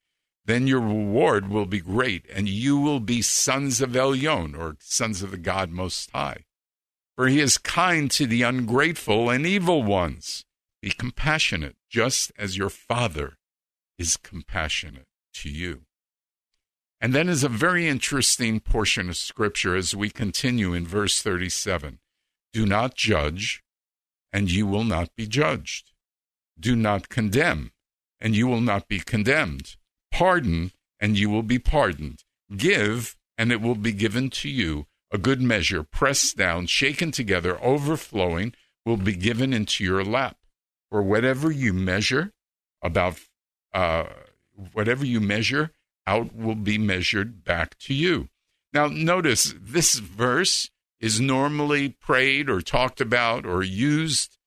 Then 0.46 0.66
your 0.66 0.80
reward 0.80 1.50
will 1.50 1.66
be 1.66 1.82
great, 1.82 2.26
and 2.30 2.48
you 2.48 2.78
will 2.78 3.02
be 3.02 3.22
sons 3.22 3.82
of 3.82 3.98
Elyon, 3.98 4.58
or 4.58 4.78
sons 4.80 5.24
of 5.24 5.32
the 5.32 5.38
God 5.38 5.72
Most 5.72 6.10
High. 6.12 6.46
For 7.18 7.28
he 7.28 7.42
is 7.42 7.58
kind 7.58 8.10
to 8.12 8.26
the 8.26 8.44
ungrateful 8.44 9.30
and 9.30 9.46
evil 9.46 9.84
ones. 9.84 10.46
Be 10.82 10.92
compassionate, 10.92 11.76
just 11.90 12.32
as 12.38 12.56
your 12.56 12.70
Father 12.70 13.38
is 13.98 14.16
compassionate 14.16 15.10
to 15.34 15.50
you." 15.50 15.86
And 17.02 17.14
then 17.14 17.28
is 17.28 17.44
a 17.44 17.50
very 17.50 17.90
interesting 17.90 18.62
portion 18.62 19.10
of 19.10 19.18
Scripture 19.18 19.76
as 19.76 19.94
we 19.94 20.10
continue 20.10 20.74
in 20.74 20.88
verse 20.88 21.22
37. 21.22 22.00
Do 22.54 22.66
not 22.66 22.96
judge, 22.96 23.62
and 24.34 24.52
you 24.52 24.66
will 24.66 24.84
not 24.84 25.16
be 25.16 25.28
judged. 25.28 25.92
Do 26.60 26.76
not 26.76 27.08
condemn, 27.08 27.72
and 28.20 28.36
you 28.36 28.48
will 28.48 28.62
not 28.62 28.88
be 28.88 29.00
condemned. 29.00 29.76
Pardon, 30.12 30.72
and 31.00 31.18
you 31.18 31.30
will 31.30 31.44
be 31.44 31.60
pardoned. 31.60 32.24
Give, 32.56 33.16
and 33.38 33.52
it 33.52 33.62
will 33.62 33.76
be 33.76 33.94
given 33.94 34.30
to 34.32 34.50
you. 34.50 34.88
A 35.12 35.18
good 35.18 35.42
measure, 35.42 35.84
pressed 35.84 36.36
down, 36.36 36.66
shaken 36.66 37.12
together, 37.12 37.64
overflowing, 37.64 38.54
will 38.86 38.98
be 38.98 39.16
given 39.16 39.54
into 39.54 39.84
your 39.84 40.04
lap. 40.04 40.38
For 40.90 41.04
whatever 41.04 41.52
you 41.52 41.72
measure, 41.72 42.34
about 42.82 43.20
uh, 43.74 44.06
whatever 44.74 45.06
you 45.06 45.20
measure, 45.20 45.72
out 46.06 46.36
will 46.36 46.56
be 46.56 46.78
measured 46.78 47.44
back 47.44 47.78
to 47.80 47.94
you. 47.94 48.30
Now, 48.74 48.88
notice 48.88 49.54
this 49.60 49.96
verse 50.00 50.70
is 51.00 51.20
normally 51.20 51.90
prayed 51.90 52.50
or 52.50 52.62
talked 52.62 53.02
about 53.02 53.46
or 53.46 53.64
used 53.64 54.38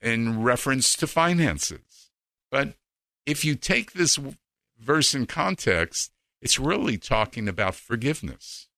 in 0.00 0.42
reference 0.42 0.96
to 0.96 1.06
finances. 1.06 2.10
But 2.50 2.74
if 3.24 3.44
you 3.44 3.54
take 3.54 3.92
this 3.92 4.18
verse 4.78 5.14
in 5.14 5.26
context, 5.26 6.10
it's 6.40 6.58
really 6.58 6.98
talking 6.98 7.48
about 7.48 7.74
forgiveness. 7.74 8.68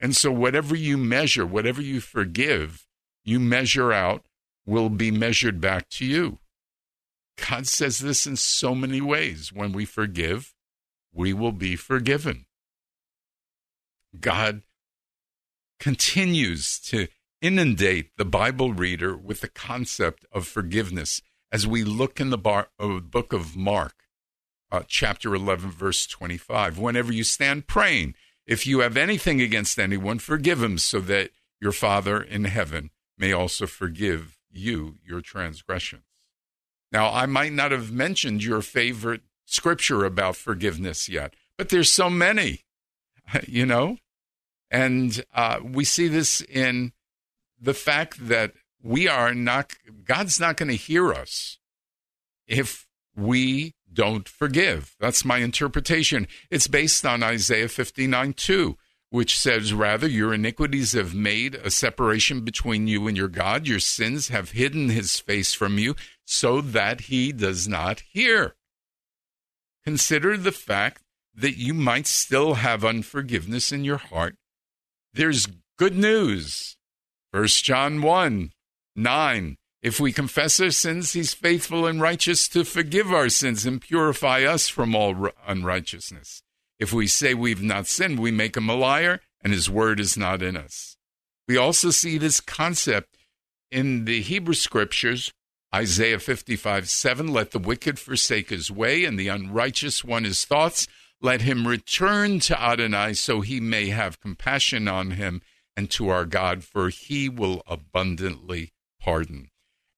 And 0.00 0.16
so, 0.16 0.32
whatever 0.32 0.74
you 0.74 0.96
measure, 0.96 1.46
whatever 1.46 1.82
you 1.82 2.00
forgive, 2.00 2.86
you 3.24 3.38
measure 3.38 3.92
out 3.92 4.24
will 4.64 4.88
be 4.88 5.10
measured 5.10 5.60
back 5.60 5.88
to 5.90 6.06
you. 6.06 6.38
God 7.48 7.66
says 7.66 7.98
this 7.98 8.26
in 8.26 8.36
so 8.36 8.74
many 8.74 9.00
ways. 9.00 9.52
When 9.52 9.72
we 9.72 9.84
forgive, 9.84 10.54
we 11.12 11.32
will 11.32 11.52
be 11.52 11.76
forgiven. 11.76 12.46
God 14.18 14.62
continues 15.82 16.78
to 16.78 17.08
inundate 17.40 18.16
the 18.16 18.24
Bible 18.24 18.72
reader 18.72 19.16
with 19.16 19.40
the 19.40 19.48
concept 19.48 20.24
of 20.30 20.46
forgiveness 20.46 21.20
as 21.50 21.66
we 21.66 21.82
look 21.82 22.20
in 22.20 22.30
the 22.30 22.38
bar, 22.38 22.68
uh, 22.78 23.00
book 23.00 23.32
of 23.32 23.56
Mark, 23.56 24.04
uh, 24.70 24.82
chapter 24.86 25.34
11, 25.34 25.72
verse 25.72 26.06
25. 26.06 26.78
Whenever 26.78 27.12
you 27.12 27.24
stand 27.24 27.66
praying, 27.66 28.14
if 28.46 28.64
you 28.64 28.78
have 28.78 28.96
anything 28.96 29.40
against 29.40 29.76
anyone, 29.76 30.20
forgive 30.20 30.62
him 30.62 30.78
so 30.78 31.00
that 31.00 31.30
your 31.60 31.72
Father 31.72 32.22
in 32.22 32.44
heaven 32.44 32.90
may 33.18 33.32
also 33.32 33.66
forgive 33.66 34.38
you 34.52 34.98
your 35.04 35.20
transgressions. 35.20 36.04
Now, 36.92 37.12
I 37.12 37.26
might 37.26 37.52
not 37.54 37.72
have 37.72 37.90
mentioned 37.90 38.44
your 38.44 38.62
favorite 38.62 39.22
scripture 39.46 40.04
about 40.04 40.36
forgiveness 40.36 41.08
yet, 41.08 41.34
but 41.58 41.70
there's 41.70 41.92
so 41.92 42.08
many, 42.08 42.60
you 43.48 43.66
know? 43.66 43.96
And 44.72 45.22
uh, 45.34 45.60
we 45.62 45.84
see 45.84 46.08
this 46.08 46.40
in 46.40 46.92
the 47.60 47.74
fact 47.74 48.26
that 48.26 48.54
we 48.82 49.06
are 49.06 49.34
not, 49.34 49.74
God's 50.04 50.40
not 50.40 50.56
going 50.56 50.70
to 50.70 50.74
hear 50.74 51.12
us 51.12 51.58
if 52.48 52.86
we 53.14 53.74
don't 53.92 54.26
forgive. 54.26 54.96
That's 54.98 55.26
my 55.26 55.38
interpretation. 55.38 56.26
It's 56.50 56.68
based 56.68 57.04
on 57.04 57.22
Isaiah 57.22 57.68
59 57.68 58.32
2, 58.32 58.78
which 59.10 59.38
says, 59.38 59.74
Rather, 59.74 60.08
your 60.08 60.32
iniquities 60.32 60.94
have 60.94 61.14
made 61.14 61.54
a 61.56 61.70
separation 61.70 62.40
between 62.40 62.88
you 62.88 63.06
and 63.06 63.16
your 63.16 63.28
God. 63.28 63.66
Your 63.66 63.78
sins 63.78 64.28
have 64.28 64.52
hidden 64.52 64.88
his 64.88 65.20
face 65.20 65.52
from 65.52 65.78
you 65.78 65.94
so 66.24 66.62
that 66.62 67.02
he 67.02 67.30
does 67.30 67.68
not 67.68 68.00
hear. 68.10 68.56
Consider 69.84 70.38
the 70.38 70.50
fact 70.50 71.02
that 71.34 71.58
you 71.58 71.74
might 71.74 72.06
still 72.06 72.54
have 72.54 72.86
unforgiveness 72.86 73.70
in 73.70 73.84
your 73.84 73.98
heart. 73.98 74.36
There's 75.14 75.46
good 75.78 75.94
news. 75.94 76.76
1 77.32 77.46
John 77.46 78.00
1 78.00 78.50
9. 78.96 79.56
If 79.82 80.00
we 80.00 80.12
confess 80.12 80.60
our 80.60 80.70
sins, 80.70 81.12
he's 81.12 81.34
faithful 81.34 81.86
and 81.86 82.00
righteous 82.00 82.48
to 82.48 82.64
forgive 82.64 83.12
our 83.12 83.28
sins 83.28 83.66
and 83.66 83.80
purify 83.80 84.44
us 84.44 84.68
from 84.68 84.94
all 84.94 85.28
unrighteousness. 85.46 86.42
If 86.78 86.92
we 86.92 87.06
say 87.06 87.34
we've 87.34 87.62
not 87.62 87.88
sinned, 87.88 88.20
we 88.20 88.30
make 88.30 88.56
him 88.56 88.68
a 88.68 88.74
liar, 88.74 89.20
and 89.42 89.52
his 89.52 89.68
word 89.68 90.00
is 90.00 90.16
not 90.16 90.40
in 90.40 90.56
us. 90.56 90.96
We 91.48 91.56
also 91.56 91.90
see 91.90 92.16
this 92.16 92.40
concept 92.40 93.16
in 93.70 94.04
the 94.04 94.22
Hebrew 94.22 94.54
scriptures 94.54 95.32
Isaiah 95.74 96.18
55 96.18 96.88
7 96.88 97.28
Let 97.28 97.50
the 97.50 97.58
wicked 97.58 97.98
forsake 97.98 98.50
his 98.50 98.70
way, 98.70 99.04
and 99.04 99.18
the 99.18 99.28
unrighteous 99.28 100.04
one 100.04 100.24
his 100.24 100.44
thoughts. 100.44 100.86
Let 101.24 101.42
him 101.42 101.68
return 101.68 102.40
to 102.40 102.60
Adonai, 102.60 103.14
so 103.14 103.42
he 103.42 103.60
may 103.60 103.90
have 103.90 104.20
compassion 104.20 104.88
on 104.88 105.12
him, 105.12 105.40
and 105.76 105.88
to 105.92 106.08
our 106.08 106.24
God, 106.24 106.64
for 106.64 106.88
he 106.88 107.28
will 107.28 107.62
abundantly 107.66 108.72
pardon. 109.00 109.48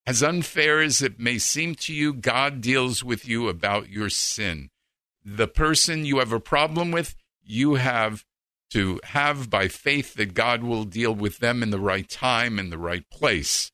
As 0.06 0.22
unfair 0.22 0.82
as 0.82 1.00
it 1.00 1.18
may 1.18 1.38
seem 1.38 1.76
to 1.76 1.94
you, 1.94 2.12
God 2.12 2.60
deals 2.60 3.02
with 3.02 3.26
you 3.26 3.48
about 3.48 3.88
your 3.88 4.10
sin. 4.10 4.68
The 5.24 5.48
person 5.48 6.04
you 6.04 6.18
have 6.18 6.32
a 6.32 6.38
problem 6.38 6.90
with, 6.90 7.14
you 7.42 7.76
have 7.76 8.26
to 8.72 9.00
have 9.04 9.48
by 9.48 9.68
faith 9.68 10.14
that 10.14 10.34
God 10.34 10.62
will 10.62 10.84
deal 10.84 11.14
with 11.14 11.38
them 11.38 11.62
in 11.62 11.70
the 11.70 11.80
right 11.80 12.08
time, 12.08 12.58
in 12.58 12.68
the 12.68 12.76
right 12.76 13.08
place. 13.10 13.72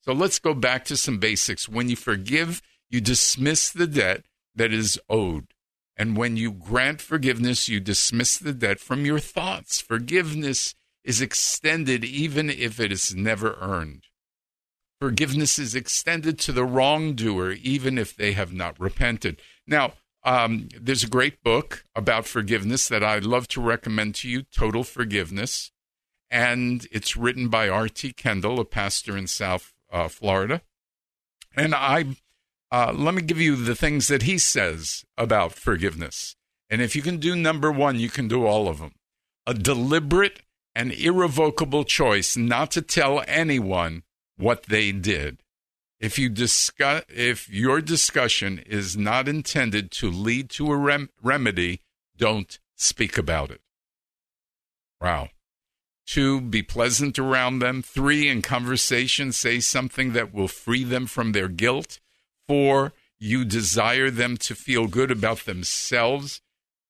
So 0.00 0.12
let's 0.12 0.40
go 0.40 0.54
back 0.54 0.84
to 0.86 0.96
some 0.96 1.18
basics. 1.18 1.68
When 1.68 1.88
you 1.88 1.94
forgive, 1.94 2.62
you 2.90 3.00
dismiss 3.00 3.70
the 3.70 3.86
debt 3.86 4.24
that 4.56 4.72
is 4.72 4.98
owed. 5.08 5.53
And 5.96 6.16
when 6.16 6.36
you 6.36 6.50
grant 6.50 7.00
forgiveness, 7.00 7.68
you 7.68 7.80
dismiss 7.80 8.38
the 8.38 8.52
debt 8.52 8.80
from 8.80 9.06
your 9.06 9.20
thoughts. 9.20 9.80
Forgiveness 9.80 10.74
is 11.04 11.20
extended 11.20 12.04
even 12.04 12.50
if 12.50 12.80
it 12.80 12.90
is 12.90 13.14
never 13.14 13.56
earned. 13.60 14.04
Forgiveness 15.00 15.58
is 15.58 15.74
extended 15.74 16.38
to 16.40 16.52
the 16.52 16.64
wrongdoer 16.64 17.52
even 17.52 17.98
if 17.98 18.16
they 18.16 18.32
have 18.32 18.52
not 18.52 18.78
repented. 18.80 19.40
Now, 19.66 19.94
um, 20.24 20.68
there's 20.80 21.04
a 21.04 21.08
great 21.08 21.42
book 21.42 21.84
about 21.94 22.26
forgiveness 22.26 22.88
that 22.88 23.04
I'd 23.04 23.24
love 23.24 23.46
to 23.48 23.60
recommend 23.60 24.14
to 24.16 24.28
you 24.28 24.42
Total 24.42 24.82
Forgiveness. 24.82 25.70
And 26.30 26.86
it's 26.90 27.16
written 27.16 27.48
by 27.48 27.68
R.T. 27.68 28.14
Kendall, 28.14 28.58
a 28.58 28.64
pastor 28.64 29.16
in 29.16 29.26
South 29.26 29.74
uh, 29.92 30.08
Florida. 30.08 30.62
And 31.54 31.74
I 31.74 32.16
uh, 32.74 32.92
let 32.92 33.14
me 33.14 33.22
give 33.22 33.40
you 33.40 33.54
the 33.54 33.76
things 33.76 34.08
that 34.08 34.22
he 34.22 34.36
says 34.36 35.04
about 35.16 35.52
forgiveness. 35.52 36.34
And 36.68 36.82
if 36.82 36.96
you 36.96 37.02
can 37.02 37.18
do 37.18 37.36
number 37.36 37.70
one, 37.70 38.00
you 38.00 38.10
can 38.10 38.26
do 38.26 38.44
all 38.46 38.66
of 38.66 38.78
them. 38.78 38.94
A 39.46 39.54
deliberate 39.54 40.42
and 40.74 40.90
irrevocable 40.90 41.84
choice 41.84 42.36
not 42.36 42.72
to 42.72 42.82
tell 42.82 43.22
anyone 43.28 44.02
what 44.36 44.64
they 44.64 44.90
did. 44.90 45.38
If 46.00 46.18
you 46.18 46.28
discuss, 46.28 47.04
if 47.08 47.48
your 47.48 47.80
discussion 47.80 48.58
is 48.66 48.96
not 48.96 49.28
intended 49.28 49.92
to 49.92 50.10
lead 50.10 50.50
to 50.50 50.72
a 50.72 50.76
rem- 50.76 51.10
remedy, 51.22 51.80
don't 52.16 52.58
speak 52.74 53.16
about 53.16 53.52
it. 53.52 53.60
Wow. 55.00 55.28
Two, 56.08 56.40
be 56.40 56.64
pleasant 56.64 57.20
around 57.20 57.60
them. 57.60 57.82
Three, 57.82 58.28
in 58.28 58.42
conversation, 58.42 59.30
say 59.30 59.60
something 59.60 60.12
that 60.14 60.34
will 60.34 60.48
free 60.48 60.82
them 60.82 61.06
from 61.06 61.30
their 61.30 61.46
guilt. 61.46 62.00
Four, 62.48 62.92
you 63.18 63.44
desire 63.44 64.10
them 64.10 64.36
to 64.38 64.54
feel 64.54 64.86
good 64.86 65.10
about 65.10 65.40
themselves. 65.40 66.40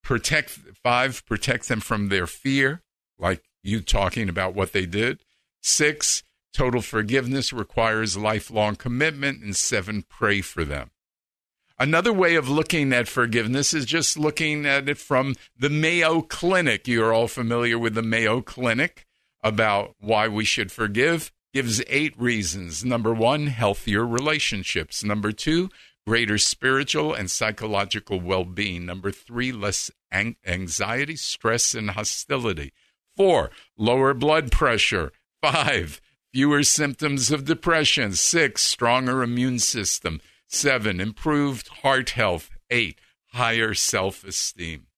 Protect, 0.03 0.51
five, 0.83 1.25
protect 1.27 1.69
them 1.69 1.81
from 1.81 2.09
their 2.09 2.27
fear, 2.27 2.83
like 3.19 3.43
you 3.63 3.81
talking 3.81 4.29
about 4.29 4.55
what 4.55 4.73
they 4.73 4.87
did. 4.87 5.21
Six, 5.63 6.23
total 6.53 6.83
forgiveness 6.83 7.53
requires 7.53 8.17
lifelong 8.17 8.77
commitment. 8.77 9.43
And 9.43 9.57
seven, 9.57 10.05
pray 10.09 10.41
for 10.41 10.65
them. 10.65 10.91
Another 11.79 12.13
way 12.13 12.37
of 12.37 12.49
looking 12.49 12.93
at 12.93 13.09
forgiveness 13.09 13.75
is 13.75 13.85
just 13.85 14.17
looking 14.17 14.65
at 14.65 14.89
it 14.89 14.99
from 14.99 15.35
the 15.59 15.71
Mayo 15.71 16.21
Clinic. 16.21 16.87
You're 16.87 17.13
all 17.13 17.27
familiar 17.27 17.79
with 17.79 17.95
the 17.95 18.03
Mayo 18.03 18.41
Clinic 18.43 19.07
about 19.43 19.97
why 19.99 20.29
we 20.29 20.45
should 20.45 20.71
forgive. 20.71 21.33
Gives 21.55 21.81
eight 21.87 22.21
reasons. 22.21 22.85
Number 22.85 23.15
one, 23.15 23.47
healthier 23.47 24.05
relationships. 24.05 25.05
Number 25.05 25.31
two, 25.31 25.71
greater 26.05 26.37
spiritual 26.37 27.15
and 27.15 27.31
psychological 27.31 28.19
well 28.19 28.45
being. 28.45 28.85
Number 28.85 29.13
three, 29.13 29.53
less 29.53 29.89
anxiety, 30.13 31.15
stress, 31.15 31.73
and 31.77 31.91
hostility. 31.91 32.73
Four, 33.17 33.53
lower 33.79 34.15
blood 34.15 34.51
pressure. 34.51 35.13
Five, 35.43 36.01
fewer 36.33 36.65
symptoms 36.65 37.31
of 37.31 37.45
depression. 37.45 38.15
Six, 38.15 38.65
stronger 38.65 39.23
immune 39.23 39.61
system. 39.61 40.21
Seven, 40.49 40.99
improved 40.99 41.69
heart 41.69 42.11
health. 42.11 42.51
Eight, 42.69 42.99
higher 43.27 43.75
self 43.75 44.25
esteem. 44.25 44.89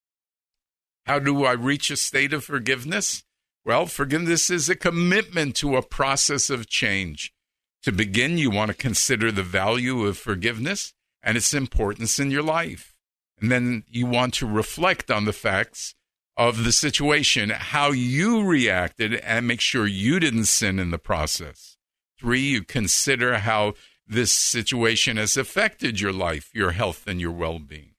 How 1.05 1.19
do 1.19 1.45
I 1.45 1.53
reach 1.53 1.91
a 1.91 1.97
state 1.99 2.33
of 2.33 2.45
forgiveness? 2.45 3.25
Well, 3.67 3.87
forgiveness 3.87 4.49
is 4.49 4.69
a 4.69 4.77
commitment 4.77 5.57
to 5.57 5.75
a 5.75 5.83
process 5.83 6.51
of 6.51 6.69
change. 6.69 7.35
To 7.83 7.91
begin, 7.91 8.39
you 8.39 8.49
want 8.49 8.71
to 8.71 8.77
consider 8.77 9.33
the 9.33 9.43
value 9.43 10.07
of 10.07 10.17
forgiveness 10.17 10.95
and 11.21 11.37
its 11.37 11.53
importance 11.53 12.21
in 12.21 12.31
your 12.31 12.45
life. 12.45 12.95
And 13.41 13.51
then 13.51 13.83
you 13.89 14.07
want 14.07 14.35
to 14.35 14.47
reflect 14.47 15.11
on 15.11 15.25
the 15.25 15.33
facts 15.33 15.97
of 16.37 16.63
the 16.63 16.71
situation, 16.71 17.51
how 17.51 17.91
you 17.91 18.45
reacted, 18.45 19.15
and 19.15 19.49
make 19.49 19.61
sure 19.61 19.89
you 19.89 20.21
didn't 20.21 20.45
sin 20.45 20.79
in 20.79 20.93
the 20.93 20.97
process. 20.97 21.77
Three, 22.21 22.43
you 22.43 22.63
consider 22.63 23.39
how 23.39 23.75
this 24.07 24.31
situation 24.31 25.17
has 25.17 25.37
affected 25.37 26.01
your 26.01 26.13
life, 26.13 26.51
your 26.55 26.71
health, 26.71 27.09
and 27.09 27.21
your 27.21 27.33
well 27.33 27.59
being. 27.59 27.95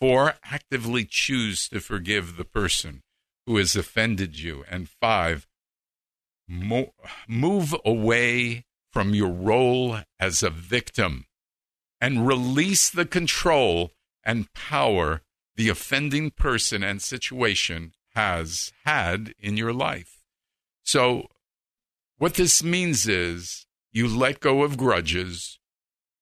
Four, 0.00 0.34
actively 0.42 1.04
choose 1.08 1.68
to 1.68 1.78
forgive 1.78 2.36
the 2.36 2.44
person 2.44 3.03
who 3.46 3.56
has 3.56 3.76
offended 3.76 4.38
you. 4.38 4.64
And 4.70 4.88
five, 4.88 5.46
mo- 6.48 6.92
move 7.28 7.74
away 7.84 8.64
from 8.92 9.14
your 9.14 9.32
role 9.32 9.98
as 10.20 10.42
a 10.42 10.50
victim 10.50 11.26
and 12.00 12.26
release 12.26 12.90
the 12.90 13.06
control 13.06 13.92
and 14.24 14.52
power 14.52 15.22
the 15.56 15.68
offending 15.68 16.30
person 16.30 16.82
and 16.82 17.00
situation 17.00 17.92
has 18.14 18.72
had 18.84 19.34
in 19.38 19.56
your 19.56 19.72
life. 19.72 20.20
So, 20.82 21.28
what 22.18 22.34
this 22.34 22.62
means 22.62 23.08
is 23.08 23.66
you 23.92 24.08
let 24.08 24.40
go 24.40 24.62
of 24.62 24.76
grudges. 24.76 25.58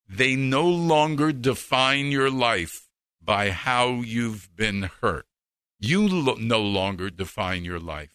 They 0.09 0.37
no 0.37 0.69
longer 0.69 1.33
define 1.33 2.07
your 2.07 2.31
life 2.31 2.89
by 3.23 3.51
how 3.51 4.03
you've 4.03 4.51
been 4.55 4.91
hurt. 5.01 5.27
You 5.85 6.07
lo- 6.07 6.37
no 6.39 6.61
longer 6.61 7.11
define 7.11 7.65
your 7.65 7.81
life 7.81 8.15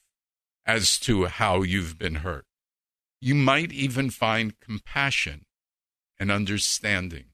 as 0.66 0.98
to 1.00 1.26
how 1.26 1.64
you've 1.64 1.98
been 1.98 2.16
hurt. 2.16 2.46
You 3.20 3.36
might 3.36 3.74
even 3.74 4.10
find 4.10 4.58
compassion 4.62 5.46
and 6.18 6.32
understanding 6.32 7.26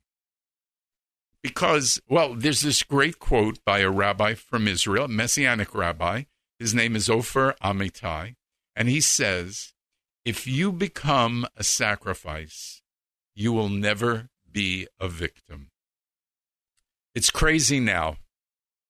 because, 1.44 2.02
well, 2.10 2.34
there's 2.34 2.62
this 2.62 2.82
great 2.82 3.20
quote 3.20 3.64
by 3.64 3.80
a 3.80 3.92
rabbi 3.92 4.34
from 4.34 4.68
Israel, 4.68 5.06
a 5.06 5.08
messianic 5.08 5.76
rabbi. 5.76 6.24
His 6.58 6.74
name 6.74 6.96
is 6.96 7.12
Ofer 7.12 7.54
Amitai. 7.64 8.34
And 8.76 8.90
he 8.90 9.02
says, 9.02 9.74
if 10.26 10.48
you 10.48 10.72
become 10.72 11.46
a 11.56 11.64
sacrifice, 11.64 12.82
you 13.36 13.54
will 13.54 13.70
never 13.70 14.30
be 14.52 14.88
a 15.00 15.08
victim. 15.08 15.70
It's 17.14 17.30
crazy 17.30 17.80
now. 17.80 18.18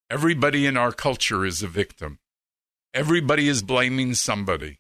Everybody 0.09 0.65
in 0.65 0.77
our 0.77 0.91
culture 0.91 1.45
is 1.45 1.63
a 1.63 1.67
victim. 1.67 2.19
Everybody 2.93 3.47
is 3.47 3.63
blaming 3.63 4.13
somebody. 4.13 4.79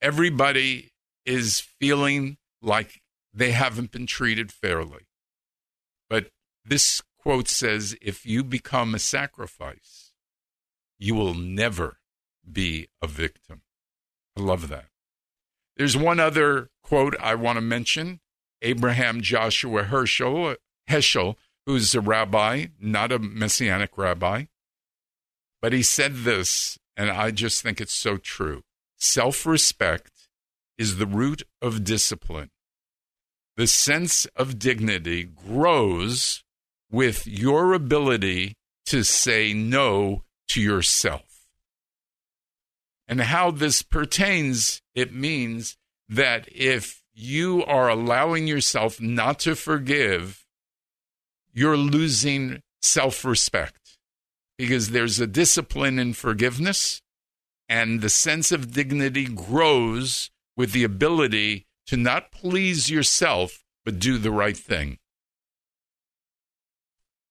Everybody 0.00 0.90
is 1.26 1.60
feeling 1.60 2.36
like 2.62 3.00
they 3.34 3.52
haven't 3.52 3.90
been 3.90 4.06
treated 4.06 4.52
fairly. 4.52 5.06
But 6.08 6.30
this 6.64 7.02
quote 7.18 7.48
says 7.48 7.96
if 8.00 8.24
you 8.24 8.44
become 8.44 8.94
a 8.94 8.98
sacrifice, 8.98 10.12
you 10.98 11.14
will 11.14 11.34
never 11.34 11.98
be 12.50 12.88
a 13.02 13.06
victim. 13.06 13.62
I 14.36 14.42
love 14.42 14.68
that. 14.68 14.86
There's 15.76 15.96
one 15.96 16.20
other 16.20 16.68
quote 16.82 17.16
I 17.20 17.34
want 17.34 17.56
to 17.56 17.62
mention 17.62 18.20
Abraham 18.62 19.20
Joshua 19.22 19.84
Herschel, 19.84 20.56
Heschel, 20.88 21.36
who's 21.70 21.94
a 21.94 22.00
rabbi, 22.00 22.66
not 22.80 23.12
a 23.12 23.18
messianic 23.18 23.96
rabbi. 23.96 24.44
But 25.62 25.72
he 25.72 25.84
said 25.84 26.16
this, 26.24 26.78
and 26.96 27.10
I 27.10 27.30
just 27.30 27.62
think 27.62 27.80
it's 27.80 27.94
so 27.94 28.16
true. 28.16 28.62
Self 28.96 29.46
respect 29.46 30.28
is 30.76 30.96
the 30.96 31.06
root 31.06 31.44
of 31.62 31.84
discipline. 31.84 32.50
The 33.56 33.68
sense 33.68 34.26
of 34.34 34.58
dignity 34.58 35.22
grows 35.22 36.42
with 36.90 37.24
your 37.24 37.72
ability 37.72 38.54
to 38.86 39.04
say 39.04 39.52
no 39.52 40.24
to 40.48 40.60
yourself. 40.60 41.46
And 43.06 43.20
how 43.20 43.52
this 43.52 43.82
pertains, 43.82 44.82
it 44.94 45.14
means 45.14 45.76
that 46.08 46.48
if 46.50 47.04
you 47.14 47.64
are 47.64 47.88
allowing 47.88 48.48
yourself 48.48 49.00
not 49.00 49.38
to 49.40 49.54
forgive, 49.54 50.44
you're 51.52 51.76
losing 51.76 52.62
self 52.82 53.24
respect 53.24 53.98
because 54.56 54.90
there's 54.90 55.18
a 55.18 55.26
discipline 55.26 55.98
in 55.98 56.12
forgiveness, 56.12 57.00
and 57.68 58.00
the 58.00 58.10
sense 58.10 58.52
of 58.52 58.72
dignity 58.72 59.24
grows 59.24 60.30
with 60.56 60.72
the 60.72 60.84
ability 60.84 61.66
to 61.86 61.96
not 61.96 62.30
please 62.30 62.90
yourself, 62.90 63.64
but 63.84 63.98
do 63.98 64.18
the 64.18 64.30
right 64.30 64.56
thing. 64.56 64.98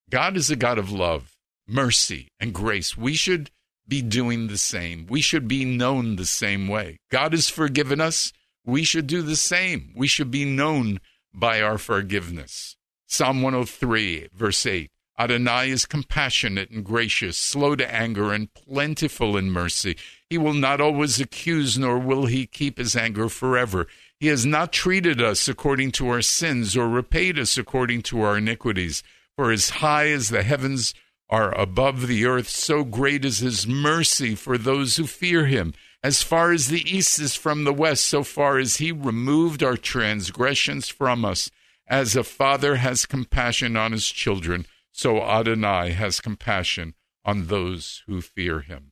God 0.10 0.36
is 0.36 0.50
a 0.50 0.56
God 0.56 0.80
of 0.80 0.92
love, 0.92 1.38
mercy, 1.68 2.30
and 2.40 2.54
grace. 2.54 2.98
We 2.98 3.14
should 3.14 3.52
be 3.88 4.02
doing 4.02 4.48
the 4.48 4.58
same. 4.58 5.06
We 5.08 5.22
should 5.22 5.48
be 5.48 5.66
known 5.66 6.16
the 6.16 6.26
same 6.26 6.68
way. 6.68 6.98
God 7.12 7.34
has 7.34 7.50
forgiven 7.50 8.02
us. 8.02 8.34
We 8.66 8.84
should 8.84 9.08
do 9.08 9.22
the 9.22 9.36
same. 9.36 9.94
We 9.96 10.08
should 10.08 10.32
be 10.32 10.46
known 10.46 11.00
by 11.34 11.62
our 11.62 11.78
forgiveness. 11.78 12.76
Psalm 13.12 13.42
103, 13.42 14.28
verse 14.36 14.68
8 14.68 14.92
Adonai 15.18 15.72
is 15.72 15.88
compassionate 15.88 16.70
and 16.70 16.86
gracious, 16.86 17.38
slow 17.38 17.76
to 17.76 17.94
anger, 17.94 18.32
and 18.32 18.54
plentiful 18.54 19.36
in 19.36 19.50
mercy. 19.50 19.98
He 20.30 20.38
will 20.38 20.54
not 20.54 20.80
always 20.80 21.20
accuse, 21.20 21.76
nor 21.76 21.98
will 21.98 22.28
he 22.28 22.46
keep 22.46 22.78
his 22.78 22.96
anger 22.96 23.28
forever. 23.28 23.88
He 24.20 24.28
has 24.28 24.46
not 24.46 24.72
treated 24.72 25.20
us 25.20 25.48
according 25.48 25.92
to 25.94 26.08
our 26.10 26.22
sins, 26.22 26.78
or 26.78 26.88
repaid 26.88 27.40
us 27.40 27.58
according 27.58 28.04
to 28.04 28.22
our 28.22 28.38
iniquities. 28.38 29.02
For 29.36 29.52
as 29.52 29.72
high 29.72 30.10
as 30.10 30.30
the 30.30 30.44
heavens 30.44 30.94
are 31.32 31.60
above 31.60 32.06
the 32.06 32.28
earth, 32.28 32.48
so 32.48 32.84
great 32.84 33.26
is 33.26 33.40
his 33.40 33.66
mercy 33.66 34.36
for 34.36 34.56
those 34.56 34.98
who 34.98 35.08
fear 35.08 35.48
him. 35.48 35.74
As 36.04 36.22
far 36.22 36.52
as 36.52 36.68
the 36.68 36.88
east 36.88 37.20
is 37.20 37.36
from 37.36 37.64
the 37.64 37.74
west, 37.74 38.04
so 38.04 38.24
far 38.24 38.60
as 38.60 38.78
he 38.78 38.92
removed 38.92 39.64
our 39.64 39.78
transgressions 39.78 40.88
from 40.90 41.26
us. 41.26 41.50
As 41.90 42.16
a 42.16 42.24
father 42.24 42.76
has 42.76 43.08
compassion 43.08 43.76
on 43.76 43.92
his 43.92 44.08
children, 44.08 44.68
so 44.92 45.24
Adonai 45.24 45.92
has 45.92 46.22
compassion 46.22 46.94
on 47.26 47.48
those 47.48 48.04
who 48.06 48.22
fear 48.22 48.60
him. 48.60 48.92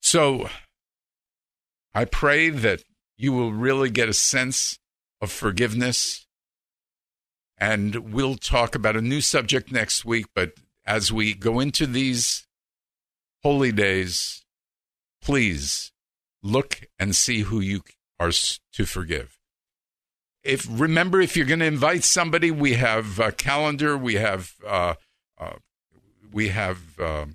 So 0.00 0.48
I 1.94 2.06
pray 2.06 2.48
that 2.48 2.82
you 3.18 3.32
will 3.32 3.52
really 3.52 3.90
get 3.90 4.08
a 4.08 4.14
sense 4.14 4.78
of 5.20 5.30
forgiveness 5.30 6.26
and 7.58 8.12
we'll 8.12 8.36
talk 8.36 8.74
about 8.74 8.96
a 8.96 9.02
new 9.02 9.20
subject 9.20 9.72
next 9.72 10.04
week. 10.04 10.26
But 10.34 10.52
as 10.86 11.12
we 11.12 11.34
go 11.34 11.60
into 11.60 11.86
these 11.86 12.46
holy 13.42 13.72
days, 13.72 14.44
please 15.22 15.92
look 16.42 16.82
and 16.98 17.16
see 17.16 17.40
who 17.40 17.60
you 17.60 17.82
are 18.18 18.30
to 18.72 18.86
forgive. 18.86 19.35
If 20.46 20.66
remember, 20.70 21.20
if 21.20 21.36
you're 21.36 21.46
going 21.46 21.60
to 21.60 21.66
invite 21.66 22.04
somebody, 22.04 22.50
we 22.50 22.74
have 22.74 23.18
a 23.18 23.32
calendar, 23.32 23.98
we 23.98 24.14
have 24.14 24.54
uh, 24.66 24.94
uh, 25.38 25.56
we 26.32 26.48
have 26.48 26.98
uh, 27.00 27.26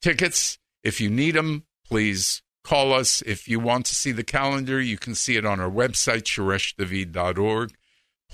tickets. 0.00 0.58
If 0.82 1.00
you 1.00 1.10
need 1.10 1.34
them, 1.34 1.64
please 1.86 2.42
call 2.62 2.92
us. 2.92 3.22
If 3.22 3.48
you 3.48 3.58
want 3.60 3.86
to 3.86 3.94
see 3.94 4.12
the 4.12 4.24
calendar, 4.24 4.80
you 4.80 4.98
can 4.98 5.14
see 5.14 5.36
it 5.36 5.44
on 5.44 5.60
our 5.60 5.70
website, 5.70 6.22
shoreshdavid.org 6.22 7.72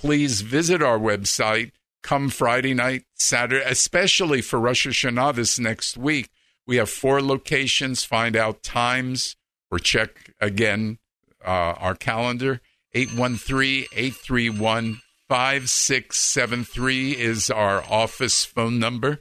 please 0.01 0.41
visit 0.41 0.81
our 0.81 0.97
website 0.97 1.71
come 2.01 2.29
Friday 2.29 2.73
night, 2.73 3.03
Saturday, 3.13 3.63
especially 3.63 4.41
for 4.41 4.59
Rosh 4.59 4.87
Hashanah 4.87 5.35
this 5.35 5.59
next 5.59 5.95
week. 5.95 6.29
We 6.65 6.77
have 6.77 6.89
four 6.89 7.21
locations. 7.21 8.03
Find 8.03 8.35
out 8.35 8.63
times 8.63 9.35
or 9.69 9.77
check 9.77 10.33
again 10.39 10.97
uh, 11.45 11.75
our 11.77 11.93
calendar. 11.93 12.61
813 12.93 13.85
831 13.93 15.01
5673 15.29 17.11
is 17.17 17.49
our 17.49 17.83
office 17.89 18.43
phone 18.43 18.79
number. 18.79 19.19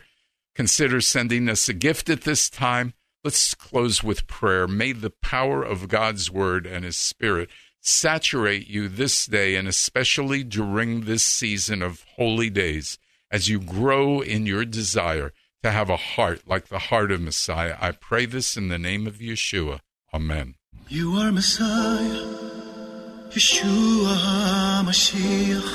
Consider 0.56 1.00
sending 1.00 1.48
us 1.48 1.68
a 1.68 1.72
gift 1.72 2.10
at 2.10 2.22
this 2.22 2.50
time. 2.50 2.94
Let's 3.22 3.54
close 3.54 4.02
with 4.02 4.26
prayer. 4.26 4.66
May 4.66 4.92
the 4.92 5.10
power 5.10 5.62
of 5.62 5.88
God's 5.88 6.30
word 6.30 6.66
and 6.66 6.84
his 6.84 6.96
spirit 6.96 7.48
saturate 7.80 8.66
you 8.66 8.88
this 8.88 9.26
day 9.26 9.54
and 9.54 9.68
especially 9.68 10.42
during 10.42 11.02
this 11.02 11.22
season 11.22 11.80
of 11.82 12.04
holy 12.16 12.50
days 12.50 12.98
as 13.30 13.48
you 13.48 13.60
grow 13.60 14.20
in 14.20 14.46
your 14.46 14.64
desire 14.64 15.32
to 15.62 15.70
have 15.70 15.90
a 15.90 15.96
heart 15.96 16.42
like 16.46 16.68
the 16.68 16.78
heart 16.78 17.12
of 17.12 17.20
Messiah. 17.20 17.76
I 17.80 17.92
pray 17.92 18.26
this 18.26 18.56
in 18.56 18.68
the 18.68 18.78
name 18.78 19.06
of 19.06 19.18
Yeshua. 19.18 19.80
Amen. 20.12 20.56
You 20.88 21.14
are 21.14 21.30
Messiah, 21.30 22.49
Yeshua 23.30 24.14
HaMashiach, 24.82 25.70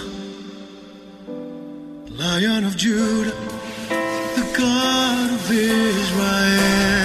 Lion 2.17 2.65
of 2.65 2.75
Judah, 2.75 3.31
the 4.35 4.55
God 4.57 5.31
of 5.31 5.51
Israel. 5.51 7.04